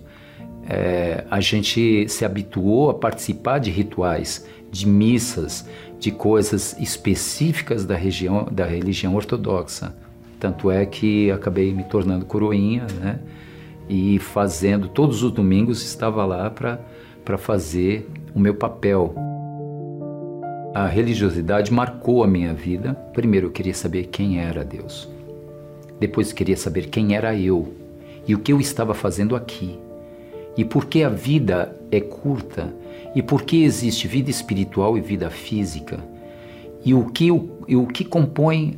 [0.69, 5.67] é, a gente se habituou a participar de rituais, de missas,
[5.99, 9.95] de coisas específicas da, região, da religião ortodoxa.
[10.39, 13.19] Tanto é que acabei me tornando coroinha, né?
[13.89, 19.15] E fazendo, todos os domingos estava lá para fazer o meu papel.
[20.75, 22.93] A religiosidade marcou a minha vida.
[23.11, 25.09] Primeiro eu queria saber quem era Deus.
[25.99, 27.73] Depois eu queria saber quem era eu
[28.27, 29.79] e o que eu estava fazendo aqui.
[30.59, 32.75] E por que a vida é curta
[33.15, 35.97] e por que existe vida espiritual e vida física.
[36.83, 38.77] E o que, o, e o que compõe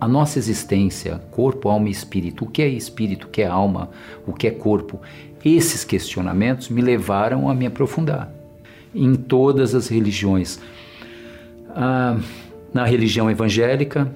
[0.00, 2.44] a nossa existência, corpo, alma e espírito.
[2.44, 3.90] O que é espírito, o que é alma,
[4.24, 5.00] o que é corpo?
[5.44, 8.32] Esses questionamentos me levaram a me aprofundar
[8.94, 10.60] em todas as religiões.
[11.70, 12.20] Ah,
[12.72, 14.08] na religião evangélica,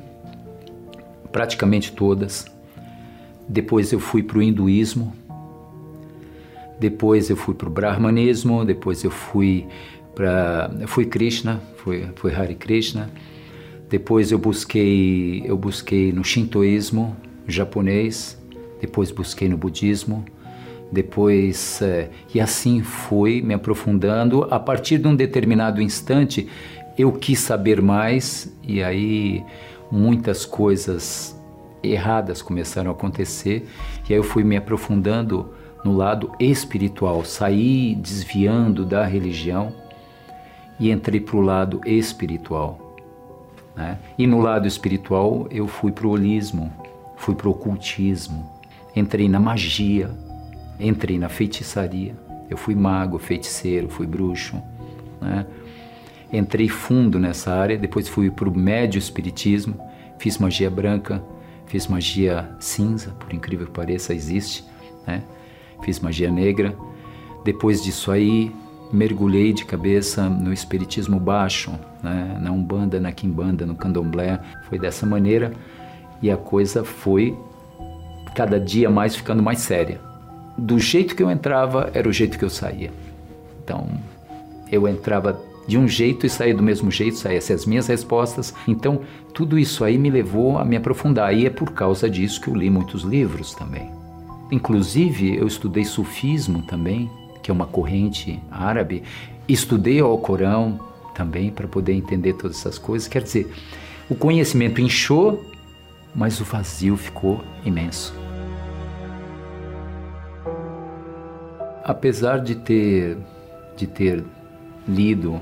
[1.33, 2.47] praticamente todas.
[3.49, 5.18] Depois eu fui para o hinduísmo,
[6.81, 9.66] depois eu fui para o brahmanismo, depois eu fui
[10.14, 13.11] para fui Krishna, fui, fui Hare Krishna.
[13.91, 17.14] Depois eu busquei eu busquei no shintoísmo
[17.47, 18.41] japonês,
[18.81, 20.24] depois busquei no budismo,
[20.91, 24.47] depois é, e assim fui me aprofundando.
[24.51, 26.49] A partir de um determinado instante
[26.97, 29.45] eu quis saber mais e aí
[29.93, 31.39] muitas coisas
[31.83, 33.66] erradas começaram a acontecer
[34.09, 39.72] e aí eu fui me aprofundando no lado espiritual, saí desviando da religião
[40.78, 42.97] e entrei para o lado espiritual.
[43.74, 43.99] Né?
[44.18, 46.72] E no lado espiritual eu fui para o holismo,
[47.16, 48.51] fui para o ocultismo,
[48.95, 50.11] entrei na magia,
[50.78, 52.14] entrei na feitiçaria.
[52.49, 54.61] Eu fui mago, feiticeiro, fui bruxo.
[55.20, 55.47] Né?
[56.33, 59.78] Entrei fundo nessa área, depois fui para o médio espiritismo,
[60.18, 61.22] fiz magia branca,
[61.66, 64.64] fiz magia cinza, por incrível que pareça, existe.
[65.07, 65.22] Né?
[65.83, 66.76] Fiz magia negra.
[67.45, 68.53] Depois disso aí,
[68.93, 71.72] mergulhei de cabeça no espiritismo baixo,
[72.03, 72.39] né?
[72.41, 74.41] na Umbanda, na Quimbanda, no Candomblé.
[74.68, 75.53] Foi dessa maneira
[76.22, 77.37] e a coisa foi
[78.35, 80.01] cada dia mais ficando mais séria.
[80.57, 82.91] Do jeito que eu entrava, era o jeito que eu saía.
[83.62, 83.89] Então,
[84.70, 88.53] eu entrava de um jeito e saía do mesmo jeito, saíam as minhas respostas.
[88.66, 89.01] Então,
[89.33, 91.35] tudo isso aí me levou a me aprofundar.
[91.35, 93.99] E é por causa disso que eu li muitos livros também.
[94.51, 97.11] Inclusive, eu estudei sufismo também,
[97.42, 99.03] que é uma corrente árabe.
[99.48, 100.80] Estudei o Corão
[101.14, 103.07] também para poder entender todas essas coisas.
[103.07, 103.53] Quer dizer,
[104.09, 105.44] o conhecimento inchou,
[106.14, 108.12] mas o vazio ficou imenso.
[111.84, 113.16] Apesar de ter,
[113.76, 114.24] de ter
[114.86, 115.40] lido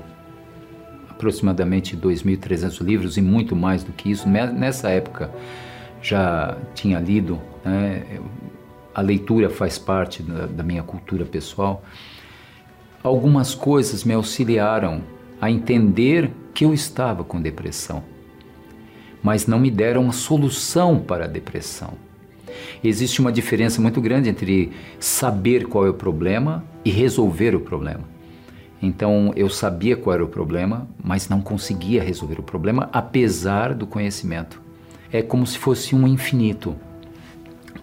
[1.09, 5.31] aproximadamente 2.300 livros e muito mais do que isso, nessa época
[6.01, 8.03] já tinha lido né,
[8.99, 11.81] a leitura faz parte da, da minha cultura pessoal,
[13.01, 15.01] algumas coisas me auxiliaram
[15.39, 18.03] a entender que eu estava com depressão,
[19.23, 21.93] mas não me deram a solução para a depressão.
[22.83, 28.03] Existe uma diferença muito grande entre saber qual é o problema e resolver o problema.
[28.81, 33.87] Então eu sabia qual era o problema, mas não conseguia resolver o problema apesar do
[33.87, 34.61] conhecimento.
[35.09, 36.75] É como se fosse um infinito.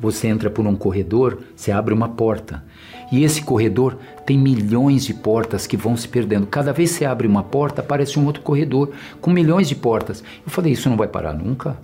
[0.01, 2.65] Você entra por um corredor, você abre uma porta.
[3.11, 6.47] E esse corredor tem milhões de portas que vão se perdendo.
[6.47, 10.23] Cada vez que você abre uma porta, aparece um outro corredor com milhões de portas.
[10.45, 11.79] Eu falei, isso não vai parar nunca?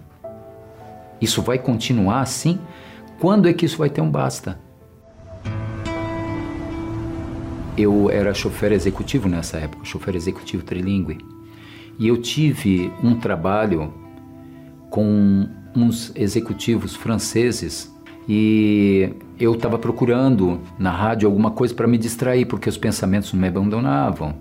[1.21, 2.59] Isso vai continuar assim?
[3.21, 4.59] Quando é que isso vai ter um basta?
[7.79, 11.19] Eu era chofer executivo nessa época, chofer executivo trilingue.
[11.99, 13.95] E eu tive um trabalho
[14.91, 17.92] com uns executivos franceses
[18.29, 23.49] e eu estava procurando na rádio alguma coisa para me distrair, porque os pensamentos me
[23.49, 24.35] abandonavam.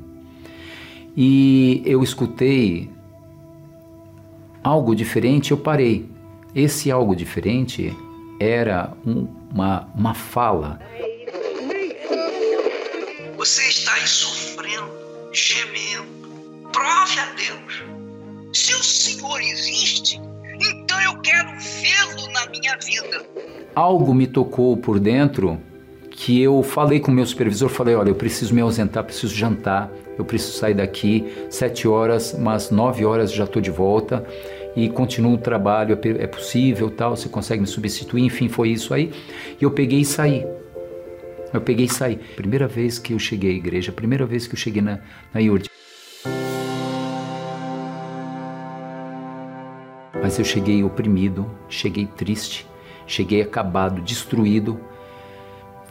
[1.18, 2.90] E eu escutei
[4.64, 6.10] algo diferente, eu parei.
[6.54, 7.96] Esse algo diferente
[8.40, 10.80] era um, uma, uma fala.
[13.38, 14.92] Você está aí sofrendo,
[15.34, 16.22] gemendo.
[16.72, 17.84] Prove a Deus.
[18.54, 20.22] Se o Senhor existe,
[20.60, 23.26] então eu quero vê-lo na minha vida
[23.76, 25.60] algo me tocou por dentro
[26.10, 29.90] que eu falei com o meu supervisor, falei, olha, eu preciso me ausentar, preciso jantar,
[30.18, 34.26] eu preciso sair daqui sete horas, mas nove horas já estou de volta
[34.76, 38.94] e continuo o trabalho, é, é possível, tal, você consegue me substituir, enfim, foi isso
[38.94, 39.12] aí.
[39.60, 40.46] E eu peguei e saí.
[41.54, 42.18] Eu peguei e saí.
[42.36, 45.00] Primeira vez que eu cheguei à igreja, primeira vez que eu cheguei na,
[45.34, 45.42] na.
[50.22, 52.66] Mas eu cheguei oprimido, cheguei triste,
[53.12, 54.80] cheguei acabado, destruído,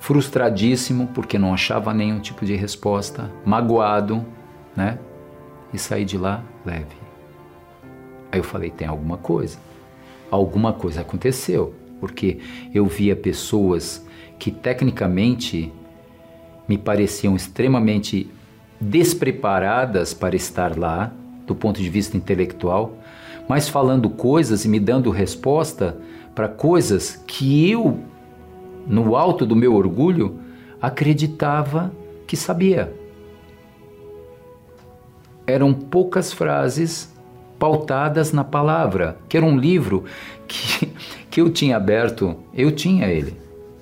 [0.01, 4.25] frustradíssimo porque não achava nenhum tipo de resposta, magoado,
[4.75, 4.99] né?
[5.73, 6.97] E saí de lá leve.
[8.33, 9.59] Aí eu falei: tem alguma coisa.
[10.31, 12.39] Alguma coisa aconteceu, porque
[12.73, 14.05] eu via pessoas
[14.39, 15.71] que tecnicamente
[16.67, 18.31] me pareciam extremamente
[18.81, 21.13] despreparadas para estar lá,
[21.47, 22.97] do ponto de vista intelectual,
[23.49, 25.99] mas falando coisas e me dando resposta
[26.35, 27.99] para coisas que eu,
[28.87, 30.39] no alto do meu orgulho,
[30.81, 31.93] acreditava
[32.27, 32.93] que sabia.
[35.47, 37.13] Eram poucas frases
[37.59, 40.05] pautadas na palavra, que era um livro
[40.49, 40.87] que,
[41.31, 43.37] que eu tinha aberto, eu tinha ele,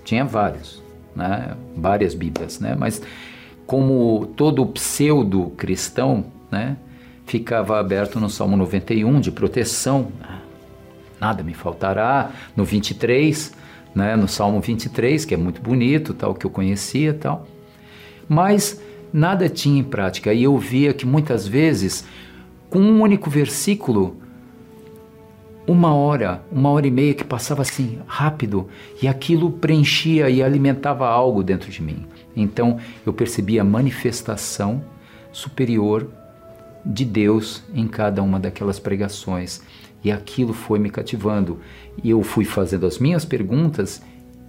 [0.05, 0.83] tinha vários,
[1.15, 1.57] né?
[1.77, 2.75] várias Bíblias, né?
[2.77, 3.01] mas
[3.67, 6.77] como todo pseudo cristão, né?
[7.29, 10.09] ficava aberto no Salmo 91 de proteção.
[11.21, 12.31] Nada me faltará.
[12.57, 13.53] No 23,
[13.95, 17.47] né, no Salmo 23, que é muito bonito, tal, que eu conhecia, tal.
[18.29, 18.81] Mas
[19.13, 20.33] nada tinha em prática.
[20.33, 22.05] E eu via que muitas vezes,
[22.71, 24.17] com um único versículo,
[25.67, 28.69] uma hora, uma hora e meia que passava assim, rápido,
[29.03, 32.07] e aquilo preenchia e alimentava algo dentro de mim.
[32.35, 34.83] Então eu percebia a manifestação
[35.31, 36.09] superior
[36.85, 39.61] de Deus em cada uma daquelas pregações.
[40.03, 41.59] E aquilo foi me cativando.
[42.03, 44.03] E eu fui fazendo as minhas perguntas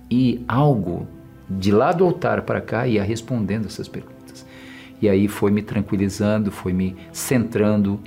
[0.09, 1.07] e algo
[1.49, 4.45] de lá do altar para cá ia respondendo essas perguntas.
[5.01, 7.99] E aí foi me tranquilizando, foi me centrando,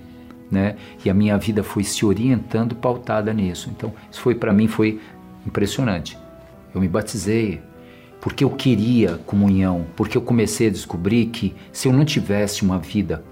[0.51, 0.77] né?
[1.05, 3.71] E a minha vida foi se orientando pautada nisso.
[3.75, 5.01] Então, isso foi para mim foi
[5.47, 6.19] impressionante.
[6.75, 7.61] Eu me batizei
[8.21, 12.79] porque eu queria comunhão, porque eu comecei a descobrir que se eu não tivesse uma
[12.79, 13.25] vida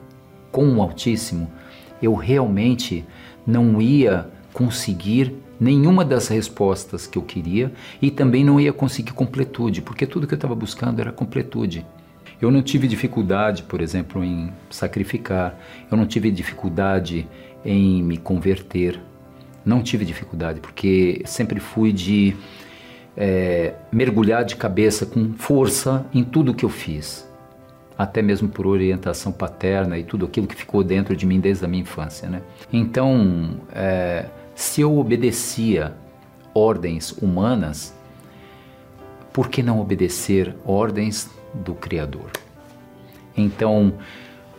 [0.50, 1.48] com o Altíssimo,
[2.02, 3.04] eu realmente
[3.46, 9.82] não ia conseguir nenhuma das respostas que eu queria e também não ia conseguir completude,
[9.82, 11.86] porque tudo que eu estava buscando era completude.
[12.40, 15.58] Eu não tive dificuldade, por exemplo, em sacrificar,
[15.90, 17.28] eu não tive dificuldade
[17.62, 18.98] em me converter,
[19.64, 22.34] não tive dificuldade, porque sempre fui de
[23.14, 27.29] é, mergulhar de cabeça com força em tudo que eu fiz
[28.00, 31.68] até mesmo por orientação paterna e tudo aquilo que ficou dentro de mim desde a
[31.68, 32.30] minha infância.
[32.30, 32.40] Né?
[32.72, 34.24] Então, é,
[34.54, 35.92] se eu obedecia
[36.54, 37.94] ordens humanas,
[39.34, 42.30] por que não obedecer ordens do Criador?
[43.36, 43.92] Então,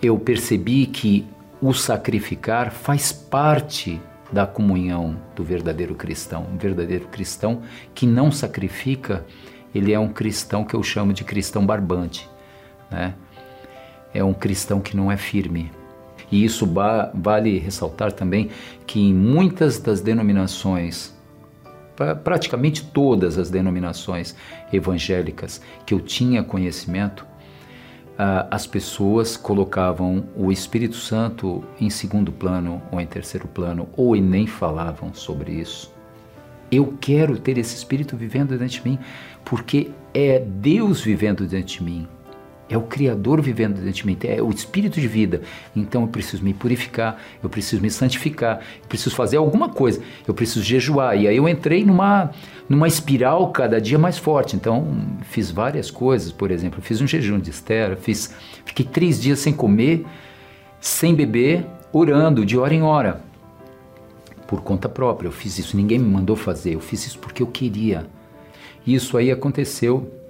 [0.03, 1.25] eu percebi que
[1.59, 3.99] o sacrificar faz parte
[4.31, 6.45] da comunhão do verdadeiro cristão.
[6.53, 7.63] Um verdadeiro cristão
[7.95, 9.25] que não sacrifica,
[9.73, 12.29] ele é um cristão que eu chamo de cristão barbante,
[12.91, 13.15] né?
[14.14, 15.72] É um cristão que não é firme.
[16.32, 16.66] E isso
[17.14, 18.49] vale ressaltar também
[18.88, 21.14] que em muitas das denominações,
[22.24, 24.36] praticamente todas as denominações
[24.72, 27.26] evangélicas que eu tinha conhecimento,
[28.49, 34.45] as pessoas colocavam o Espírito Santo em segundo plano ou em terceiro plano, ou nem
[34.47, 35.93] falavam sobre isso.
[36.72, 38.99] Eu quero ter esse Espírito vivendo dentro de mim,
[39.43, 42.07] porque é Deus vivendo dentro de mim.
[42.72, 45.41] É o Criador vivendo dentro de mim, é o Espírito de vida.
[45.76, 50.34] Então eu preciso me purificar, eu preciso me santificar, eu preciso fazer alguma coisa, eu
[50.34, 51.17] preciso jejuar.
[51.19, 52.32] E aí eu entrei numa,
[52.69, 54.55] numa espiral cada dia mais forte.
[54.55, 54.88] Então
[55.24, 59.51] fiz várias coisas, por exemplo, fiz um jejum de Esther, fiz, fiquei três dias sem
[59.51, 60.05] comer,
[60.80, 63.22] sem beber, orando de hora em hora.
[64.47, 67.47] Por conta própria, eu fiz isso, ninguém me mandou fazer, eu fiz isso porque eu
[67.47, 68.07] queria.
[68.88, 70.20] Isso aí aconteceu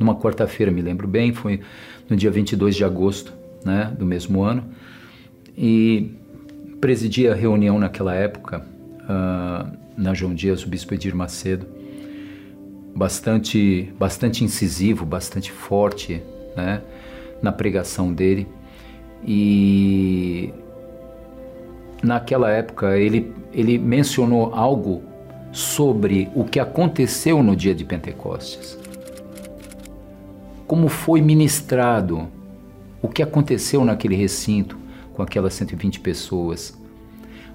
[0.00, 1.60] numa quarta-feira, me lembro bem, foi
[2.08, 4.64] no dia 22 de agosto né, do mesmo ano.
[5.56, 6.10] E
[6.80, 8.64] presidi a reunião naquela época,
[9.02, 11.66] uh, na João Dias, o bispo Edir Macedo,
[12.96, 16.22] bastante, bastante incisivo, bastante forte
[16.56, 16.80] né,
[17.42, 18.48] na pregação dele.
[19.22, 20.50] E
[22.02, 25.02] naquela época ele, ele mencionou algo
[25.52, 28.80] sobre o que aconteceu no dia de Pentecostes
[30.70, 32.28] como foi ministrado,
[33.02, 34.78] o que aconteceu naquele recinto
[35.14, 36.78] com aquelas 120 pessoas.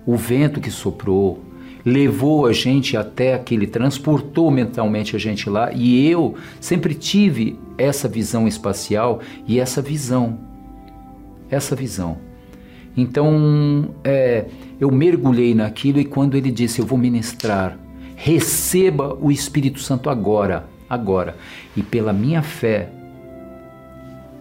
[0.05, 1.41] O vento que soprou
[1.85, 8.09] levou a gente até aquele, transportou mentalmente a gente lá, e eu sempre tive essa
[8.09, 10.37] visão espacial e essa visão.
[11.49, 12.17] Essa visão.
[12.97, 14.43] Então, é,
[14.77, 17.79] eu mergulhei naquilo e quando ele disse: Eu vou ministrar,
[18.13, 21.37] receba o Espírito Santo agora agora.
[21.75, 22.89] E pela minha fé,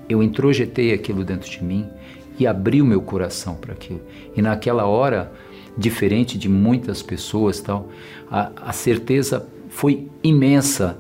[0.09, 1.87] eu introjetei aquilo dentro de mim
[2.39, 4.01] e abri o meu coração para aquilo.
[4.37, 5.33] E naquela hora,
[5.77, 7.89] diferente de muitas pessoas, tal,
[8.31, 10.99] a, a certeza foi imensa.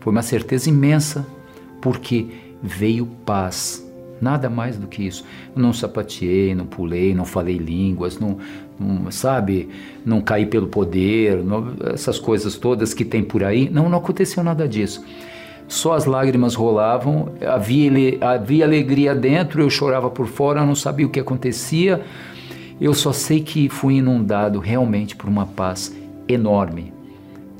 [0.00, 1.26] Foi uma certeza imensa,
[1.80, 2.26] porque
[2.62, 3.84] veio paz.
[4.20, 5.24] Nada mais do que isso.
[5.54, 8.38] Eu não sapateei, não pulei, não falei línguas, não,
[8.78, 9.68] não sabe,
[10.04, 13.70] não caí pelo poder, não, essas coisas todas que tem por aí.
[13.70, 15.04] Não, não aconteceu nada disso.
[15.68, 17.90] Só as lágrimas rolavam, havia,
[18.22, 22.02] havia alegria dentro, eu chorava por fora, não sabia o que acontecia.
[22.80, 25.94] Eu só sei que fui inundado realmente por uma paz
[26.26, 26.92] enorme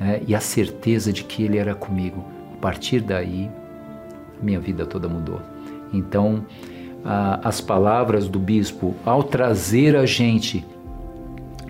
[0.00, 0.22] né?
[0.26, 2.24] e a certeza de que Ele era comigo.
[2.54, 3.50] A partir daí,
[4.42, 5.40] minha vida toda mudou.
[5.92, 6.44] Então,
[7.42, 10.64] as palavras do bispo, ao trazer a gente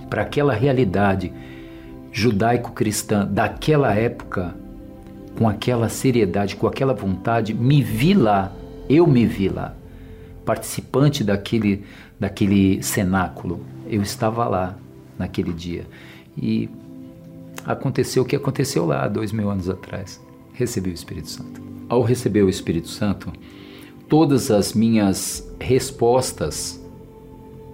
[0.08, 1.32] para aquela realidade
[2.10, 4.54] judaico-cristã daquela época,
[5.38, 8.52] com aquela seriedade, com aquela vontade, me vi lá,
[8.88, 9.72] eu me vi lá,
[10.44, 11.84] participante daquele,
[12.18, 13.60] daquele cenáculo.
[13.88, 14.76] Eu estava lá
[15.16, 15.86] naquele dia.
[16.36, 16.68] E
[17.64, 20.20] aconteceu o que aconteceu lá dois mil anos atrás.
[20.54, 21.62] Recebi o Espírito Santo.
[21.88, 23.32] Ao receber o Espírito Santo,
[24.08, 26.84] todas as minhas respostas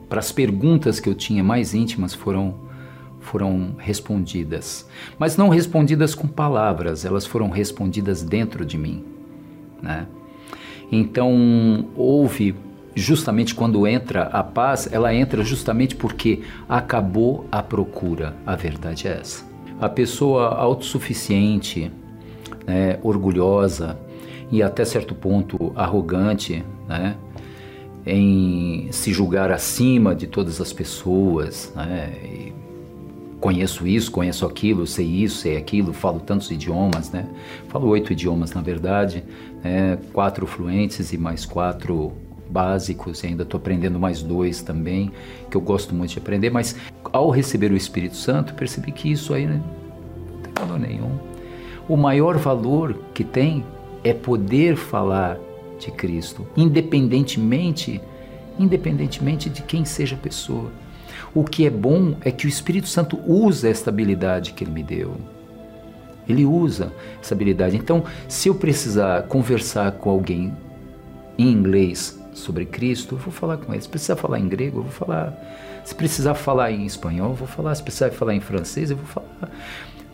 [0.07, 2.57] para as perguntas que eu tinha mais íntimas foram
[3.35, 9.05] foram respondidas, mas não respondidas com palavras, elas foram respondidas dentro de mim,
[9.83, 10.07] né?
[10.93, 12.55] Então houve
[12.95, 18.37] justamente quando entra a paz, ela entra justamente porque acabou a procura.
[18.47, 19.45] A verdade é essa.
[19.81, 21.91] A pessoa autossuficiente,
[22.65, 23.99] né, orgulhosa
[24.49, 27.17] e até certo ponto arrogante, né,
[28.07, 32.53] em se julgar acima de todas as pessoas, né,
[33.45, 37.27] conheço isso, conheço aquilo, sei isso, sei aquilo, falo tantos idiomas, né?
[37.69, 39.23] Falo oito idiomas na verdade,
[39.63, 39.99] né?
[40.15, 42.11] quatro fluentes e mais quatro
[42.49, 45.13] básicos, e ainda estou aprendendo mais dois também,
[45.51, 46.75] que eu gosto muito de aprender, mas
[47.13, 49.61] ao receber o Espírito Santo, percebi que isso aí né,
[50.33, 51.11] não tem valor nenhum.
[51.87, 53.63] O maior valor que tem
[54.03, 55.39] é poder falar
[55.79, 58.01] de Cristo, independentemente,
[58.59, 60.73] independentemente de quem seja a pessoa.
[61.35, 64.83] O que é bom é que o Espírito Santo usa esta habilidade que ele me
[64.83, 65.17] deu.
[66.29, 67.77] Ele usa essa habilidade.
[67.77, 70.57] Então, se eu precisar conversar com alguém
[71.37, 73.83] em inglês sobre Cristo, eu vou falar com ele.
[73.83, 75.37] Se precisar falar em grego, eu vou falar.
[75.85, 77.75] Se precisar falar em espanhol, eu vou falar.
[77.75, 79.51] Se precisar falar em francês, eu vou falar.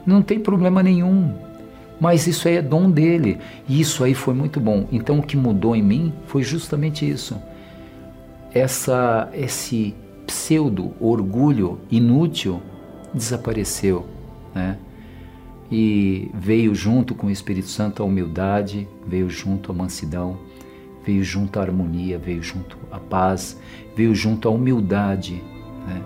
[0.06, 1.34] Não tem problema nenhum.
[2.00, 3.38] Mas isso aí é dom dele.
[3.68, 4.88] E isso aí foi muito bom.
[4.90, 7.36] Então o que mudou em mim foi justamente isso.
[8.52, 9.94] Essa esse
[10.30, 12.62] pseudo orgulho inútil
[13.12, 14.06] desapareceu,
[14.54, 14.78] né?
[15.72, 20.38] E veio junto com o Espírito Santo a humildade, veio junto a mansidão,
[21.04, 23.58] veio junto a harmonia, veio junto a paz,
[23.96, 25.42] veio junto a humildade,
[25.86, 26.00] né?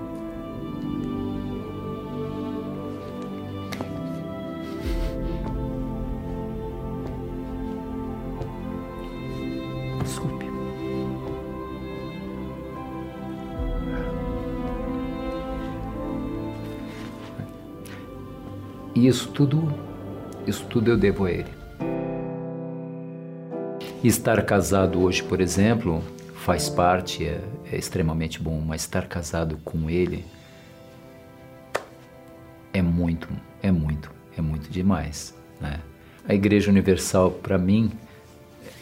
[19.07, 19.71] Isso tudo,
[20.47, 21.51] isso tudo eu devo a Ele.
[24.03, 26.03] Estar casado hoje, por exemplo,
[26.37, 27.39] faz parte, é,
[27.71, 30.25] é extremamente bom, mas estar casado com Ele
[32.73, 33.29] é muito,
[33.63, 35.35] é muito, é muito demais.
[35.61, 35.81] Né?
[36.27, 37.93] A Igreja Universal, para mim,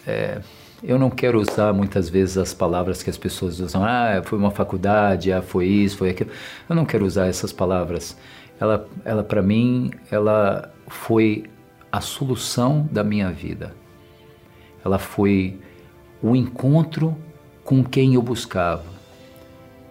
[0.06, 0.40] é,
[0.84, 3.84] eu não quero usar muitas vezes as palavras que as pessoas usam.
[3.84, 6.30] Ah, foi uma faculdade, ah, foi isso, foi aquilo.
[6.68, 8.16] Eu não quero usar essas palavras
[8.62, 11.46] ela, ela para mim, ela foi
[11.90, 13.74] a solução da minha vida.
[14.84, 15.58] Ela foi
[16.22, 17.16] o encontro
[17.64, 18.84] com quem eu buscava.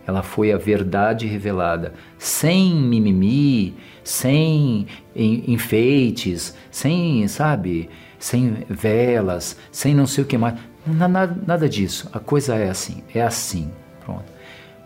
[0.08, 10.08] Ela foi a verdade revelada, sem mimimi, sem enfeites, sem, sabe, sem velas, sem não
[10.08, 10.56] sei o que mais.
[10.88, 12.10] Nada, nada disso.
[12.14, 13.70] A coisa é assim, é assim.
[14.06, 14.24] Pronto.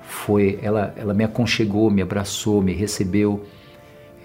[0.02, 3.46] Foi, ela, ela me aconchegou, me abraçou, me recebeu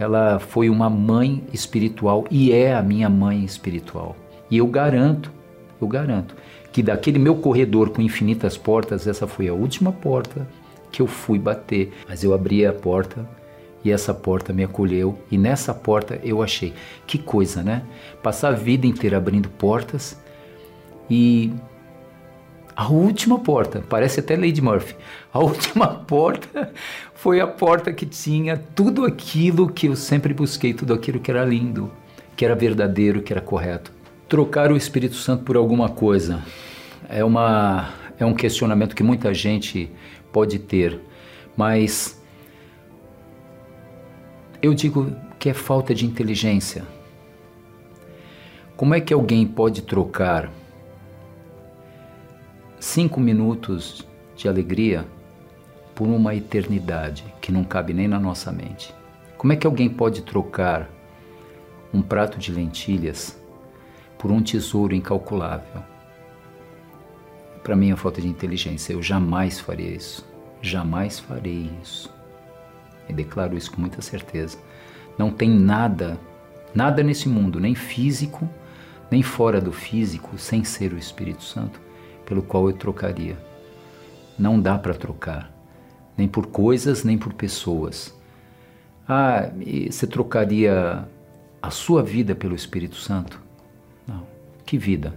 [0.00, 4.16] ela foi uma mãe espiritual e é a minha mãe espiritual.
[4.50, 5.30] E eu garanto,
[5.78, 6.34] eu garanto,
[6.72, 10.48] que daquele meu corredor com infinitas portas, essa foi a última porta
[10.90, 11.92] que eu fui bater.
[12.08, 13.28] Mas eu abri a porta
[13.84, 16.72] e essa porta me acolheu e nessa porta eu achei
[17.06, 17.82] que coisa, né?
[18.22, 20.18] Passar a vida inteira abrindo portas
[21.10, 21.52] e
[22.74, 24.96] a última porta, parece até Lady Murphy,
[25.30, 26.72] a última porta
[27.20, 31.44] foi a porta que tinha tudo aquilo que eu sempre busquei, tudo aquilo que era
[31.44, 31.92] lindo.
[32.34, 33.92] que era verdadeiro, que era correto.
[34.26, 36.42] Trocar o Espírito Santo por alguma coisa
[37.06, 39.90] é, uma, é um questionamento que muita gente
[40.32, 40.98] pode ter,
[41.54, 42.18] mas
[44.62, 46.86] eu digo que é falta de inteligência.
[48.74, 50.50] Como é que alguém pode trocar
[52.78, 55.04] cinco minutos de alegria
[56.00, 58.94] por uma eternidade que não cabe nem na nossa mente?
[59.36, 60.88] Como é que alguém pode trocar
[61.92, 63.38] um prato de lentilhas
[64.18, 65.82] por um tesouro incalculável?
[67.62, 68.94] Para mim é falta de inteligência.
[68.94, 70.26] Eu jamais faria isso.
[70.62, 72.10] Jamais farei isso.
[73.06, 74.56] E declaro isso com muita certeza.
[75.18, 76.18] Não tem nada,
[76.74, 78.48] nada nesse mundo, nem físico,
[79.10, 81.78] nem fora do físico, sem ser o Espírito Santo,
[82.24, 83.36] pelo qual eu trocaria.
[84.38, 85.59] Não dá para trocar,
[86.20, 88.14] nem por coisas, nem por pessoas.
[89.08, 89.50] Ah,
[89.90, 91.08] você trocaria
[91.62, 93.40] a sua vida pelo Espírito Santo?
[94.06, 94.26] Não.
[94.66, 95.14] Que vida?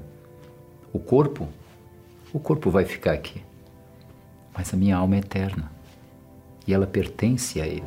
[0.94, 1.50] O corpo?
[2.32, 3.44] O corpo vai ficar aqui.
[4.58, 5.70] Mas a minha alma é eterna.
[6.66, 7.84] E ela pertence a Ele.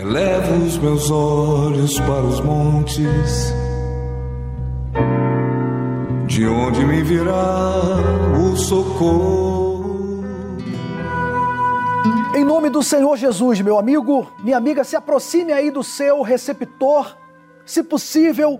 [0.00, 3.52] Elevo os meus olhos para os montes,
[6.26, 7.96] de onde me virá
[8.38, 10.22] o socorro.
[12.34, 17.16] Em nome do Senhor Jesus, meu amigo, minha amiga, se aproxime aí do seu receptor,
[17.66, 18.58] se possível,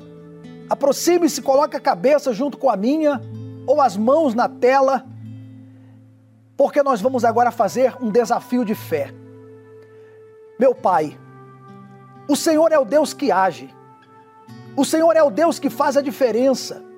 [0.69, 3.21] aproxime-se, coloque a cabeça junto com a minha
[3.67, 5.07] ou as mãos na tela,
[6.57, 9.13] porque nós vamos agora fazer um desafio de fé.
[10.59, 11.19] Meu Pai,
[12.29, 13.75] o Senhor é o Deus que age.
[14.77, 16.92] O Senhor é o Deus que faz a diferença.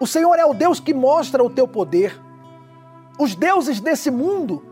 [0.00, 2.20] O Senhor é o Deus que mostra o teu poder.
[3.18, 4.64] Os deuses desse mundo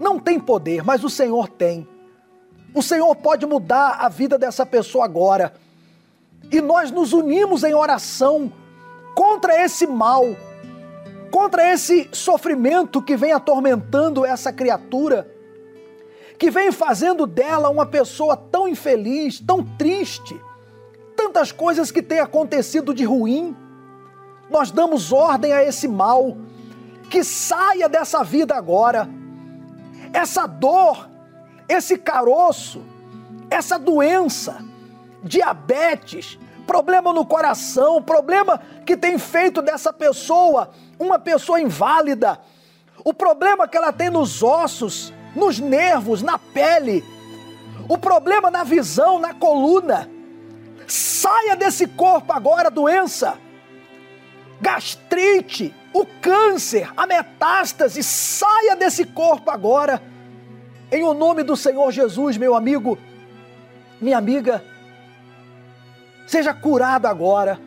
[0.00, 1.86] não têm poder, mas o Senhor tem.
[2.74, 5.52] O Senhor pode mudar a vida dessa pessoa agora.
[6.50, 8.52] E nós nos unimos em oração
[9.14, 10.24] contra esse mal,
[11.30, 15.30] contra esse sofrimento que vem atormentando essa criatura
[16.42, 20.36] que vem fazendo dela uma pessoa tão infeliz, tão triste,
[21.16, 23.56] tantas coisas que têm acontecido de ruim.
[24.52, 26.36] Nós damos ordem a esse mal,
[27.10, 29.08] que saia dessa vida agora.
[30.12, 31.08] Essa dor,
[31.66, 32.82] esse caroço,
[33.50, 34.62] essa doença,
[35.24, 42.38] diabetes, problema no coração, problema que tem feito dessa pessoa uma pessoa inválida,
[43.04, 47.02] o problema que ela tem nos ossos, nos nervos, na pele,
[47.88, 50.08] o problema na visão, na coluna.
[50.86, 53.38] Saia desse corpo agora, doença,
[54.62, 60.02] gastrite, o câncer, a metástase, saia desse corpo agora.
[60.90, 62.98] Em o nome do Senhor Jesus, meu amigo,
[64.00, 64.64] minha amiga,
[66.26, 67.60] seja curado agora.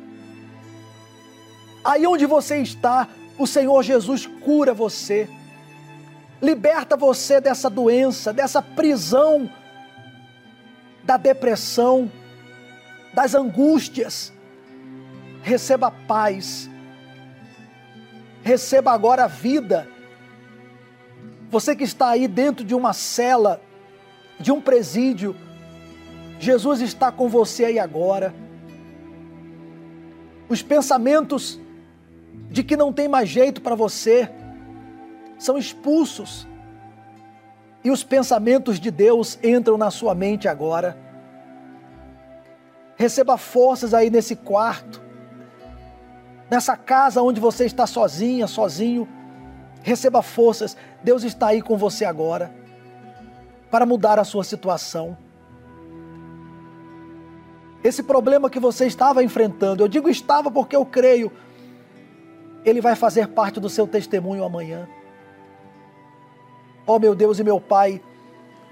[1.84, 5.30] Aí onde você está, o Senhor Jesus cura você
[6.41, 9.50] liberta você dessa doença, dessa prisão,
[11.04, 12.12] da depressão,
[13.14, 14.32] das angústias.
[15.41, 16.70] Receba paz,
[18.46, 19.88] receba agora a vida.
[21.50, 23.60] Você que está aí dentro de uma cela,
[24.39, 25.36] de um presídio,
[26.39, 28.36] Jesus está com você aí agora.
[30.48, 31.60] Os pensamentos
[32.52, 34.30] de que não tem mais jeito para você,
[35.39, 36.48] são expulsos.
[37.84, 40.96] E os pensamentos de Deus entram na sua mente agora.
[42.96, 45.02] Receba forças aí nesse quarto,
[46.50, 49.08] nessa casa onde você está sozinha, sozinho.
[49.82, 50.76] Receba forças.
[51.04, 52.52] Deus está aí com você agora
[53.70, 55.18] para mudar a sua situação.
[57.84, 61.32] Esse problema que você estava enfrentando, eu digo estava porque eu creio,
[62.64, 64.88] ele vai fazer parte do seu testemunho amanhã.
[66.88, 68.02] Ó oh, meu Deus e meu Pai,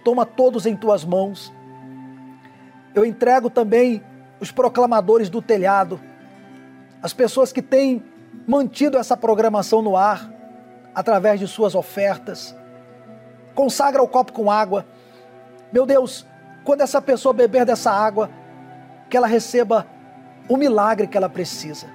[0.04, 1.54] toma todos em tuas mãos.
[2.96, 4.04] Eu entrego também
[4.40, 6.00] os proclamadores do telhado,
[7.04, 8.02] as pessoas que têm
[8.48, 10.32] mantido essa programação no ar
[10.96, 12.56] através de suas ofertas.
[13.54, 14.86] Consagra o copo com água.
[15.72, 16.26] Meu Deus,
[16.64, 18.30] quando essa pessoa beber dessa água,
[19.10, 19.86] que ela receba
[20.48, 21.88] o milagre que ela precisa.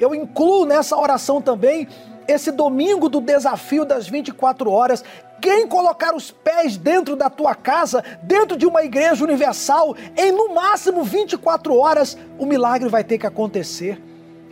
[0.00, 1.86] Eu incluo nessa oração também
[2.26, 5.04] esse domingo do desafio das 24 horas,
[5.46, 10.52] quem colocar os pés dentro da tua casa, dentro de uma igreja universal, em no
[10.52, 14.02] máximo 24 horas, o milagre vai ter que acontecer.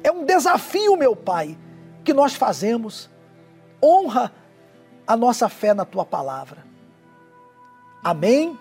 [0.05, 1.59] É um desafio, meu Pai,
[2.05, 3.11] que nós fazemos.
[3.83, 4.33] Honra
[5.05, 6.65] a nossa fé na tua palavra.
[8.01, 8.57] Amém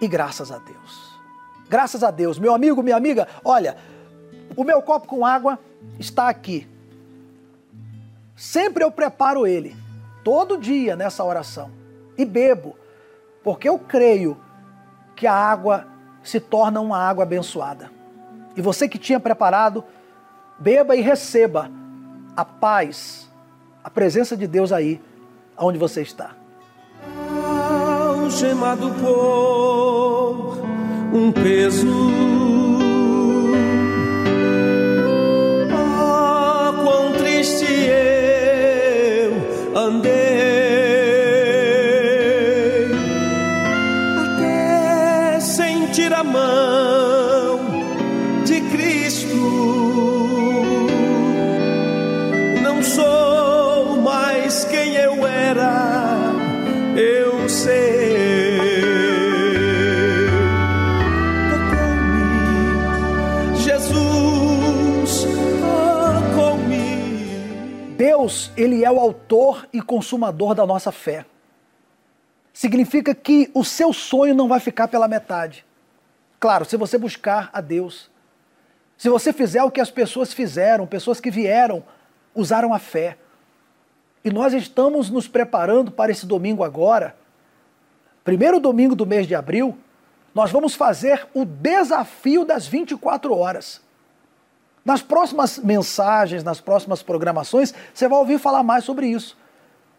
[0.00, 1.20] E graças a Deus.
[1.68, 2.38] Graças a Deus.
[2.38, 3.76] Meu amigo, minha amiga, olha,
[4.56, 5.58] o meu copo com água
[5.98, 6.66] está aqui.
[8.34, 9.83] Sempre eu preparo ele,
[10.24, 11.70] todo dia nessa oração,
[12.16, 12.74] e bebo,
[13.42, 14.36] porque eu creio
[15.14, 15.86] que a água
[16.22, 17.92] se torna uma água abençoada.
[18.56, 19.84] E você que tinha preparado,
[20.58, 21.70] beba e receba
[22.34, 23.30] a paz,
[23.82, 25.00] a presença de Deus aí,
[25.58, 26.34] onde você está.
[28.24, 30.58] Algemado por
[31.12, 32.33] um peso.
[68.24, 71.26] Deus, ele é o autor e consumador da nossa fé.
[72.54, 75.62] Significa que o seu sonho não vai ficar pela metade.
[76.40, 78.10] Claro, se você buscar a Deus.
[78.96, 81.84] Se você fizer o que as pessoas fizeram, pessoas que vieram,
[82.34, 83.18] usaram a fé.
[84.24, 87.14] E nós estamos nos preparando para esse domingo agora.
[88.24, 89.76] Primeiro domingo do mês de abril,
[90.34, 93.82] nós vamos fazer o desafio das 24 horas.
[94.84, 99.36] Nas próximas mensagens, nas próximas programações, você vai ouvir falar mais sobre isso.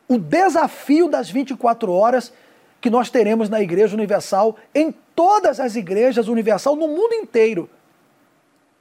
[0.08, 2.32] O desafio das 24 horas
[2.80, 7.68] que nós teremos na Igreja Universal, em todas as igrejas Universal no mundo inteiro.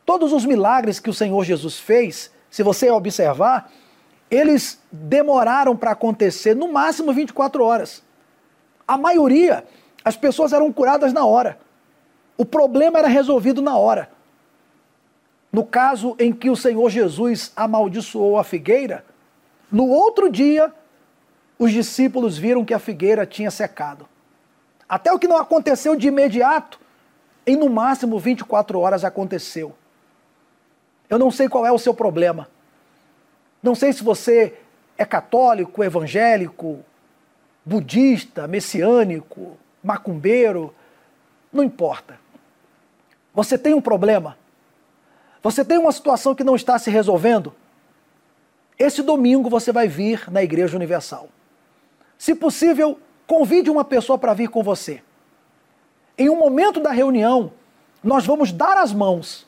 [0.05, 3.73] Todos os milagres que o Senhor Jesus fez, se você observar,
[4.31, 8.03] eles demoraram para acontecer no máximo 24 horas.
[8.87, 9.65] A maioria,
[10.05, 11.59] as pessoas eram curadas na hora.
[12.37, 14.11] O problema era resolvido na hora.
[15.55, 19.05] No caso em que o Senhor Jesus amaldiçoou a figueira,
[19.71, 20.75] no outro dia,
[21.57, 24.09] os discípulos viram que a figueira tinha secado.
[24.89, 26.81] Até o que não aconteceu de imediato,
[27.47, 29.73] em no máximo 24 horas aconteceu.
[31.09, 32.49] Eu não sei qual é o seu problema.
[33.63, 34.59] Não sei se você
[34.99, 36.81] é católico, evangélico,
[37.65, 40.75] budista, messiânico, macumbeiro,
[41.53, 42.19] não importa.
[43.33, 44.37] Você tem um problema?
[45.45, 47.55] Você tem uma situação que não está se resolvendo?
[48.79, 51.29] Esse domingo você vai vir na Igreja Universal.
[52.17, 55.03] Se possível, convide uma pessoa para vir com você.
[56.17, 57.53] Em um momento da reunião,
[58.03, 59.47] nós vamos dar as mãos.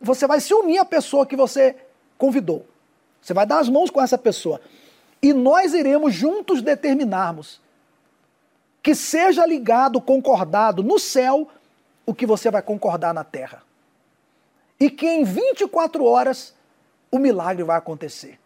[0.00, 1.76] Você vai se unir à pessoa que você
[2.18, 2.66] convidou.
[3.22, 4.60] Você vai dar as mãos com essa pessoa.
[5.22, 7.60] E nós iremos juntos determinarmos
[8.82, 11.46] que seja ligado, concordado no céu
[12.04, 13.69] o que você vai concordar na terra.
[14.80, 16.54] E que em 24 horas
[17.10, 18.40] o milagre vai acontecer.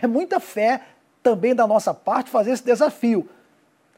[0.00, 0.82] É muita fé
[1.22, 3.28] também da nossa parte fazer esse desafio.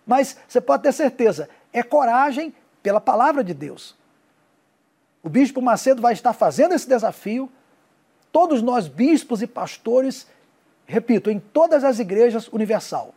[0.07, 3.97] Mas você pode ter certeza, é coragem pela palavra de Deus.
[5.23, 7.51] O bispo Macedo vai estar fazendo esse desafio.
[8.31, 10.29] Todos nós, bispos e pastores,
[10.87, 13.13] repito, em todas as igrejas universal,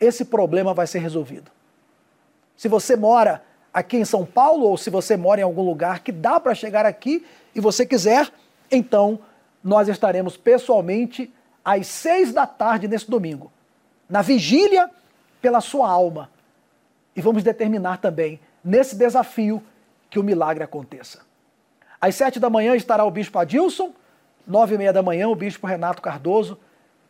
[0.00, 1.50] esse problema vai ser resolvido.
[2.56, 6.12] Se você mora aqui em São Paulo ou se você mora em algum lugar que
[6.12, 8.30] dá para chegar aqui e você quiser,
[8.70, 9.18] então
[9.62, 11.32] nós estaremos pessoalmente
[11.64, 13.52] às seis da tarde nesse domingo,
[14.08, 14.90] na vigília
[15.40, 16.30] pela sua alma.
[17.14, 19.62] E vamos determinar também, nesse desafio,
[20.08, 21.20] que o milagre aconteça.
[22.00, 23.92] Às sete da manhã estará o bispo Adilson,
[24.46, 26.58] nove e meia da manhã o bispo Renato Cardoso,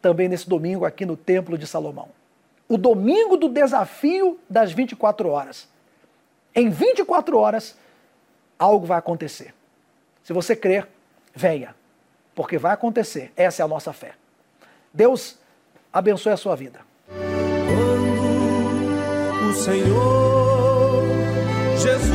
[0.02, 2.08] também nesse domingo aqui no Templo de Salomão.
[2.68, 5.68] O domingo do desafio das 24 horas.
[6.54, 7.76] Em 24 horas,
[8.58, 9.54] algo vai acontecer.
[10.22, 10.88] Se você crer,
[11.34, 11.74] venha,
[12.34, 13.32] porque vai acontecer.
[13.36, 14.12] Essa é a nossa fé.
[14.92, 15.38] Deus
[15.92, 16.80] abençoe a sua vida.
[17.68, 20.30] Quando o Senhor
[21.78, 22.09] Jesus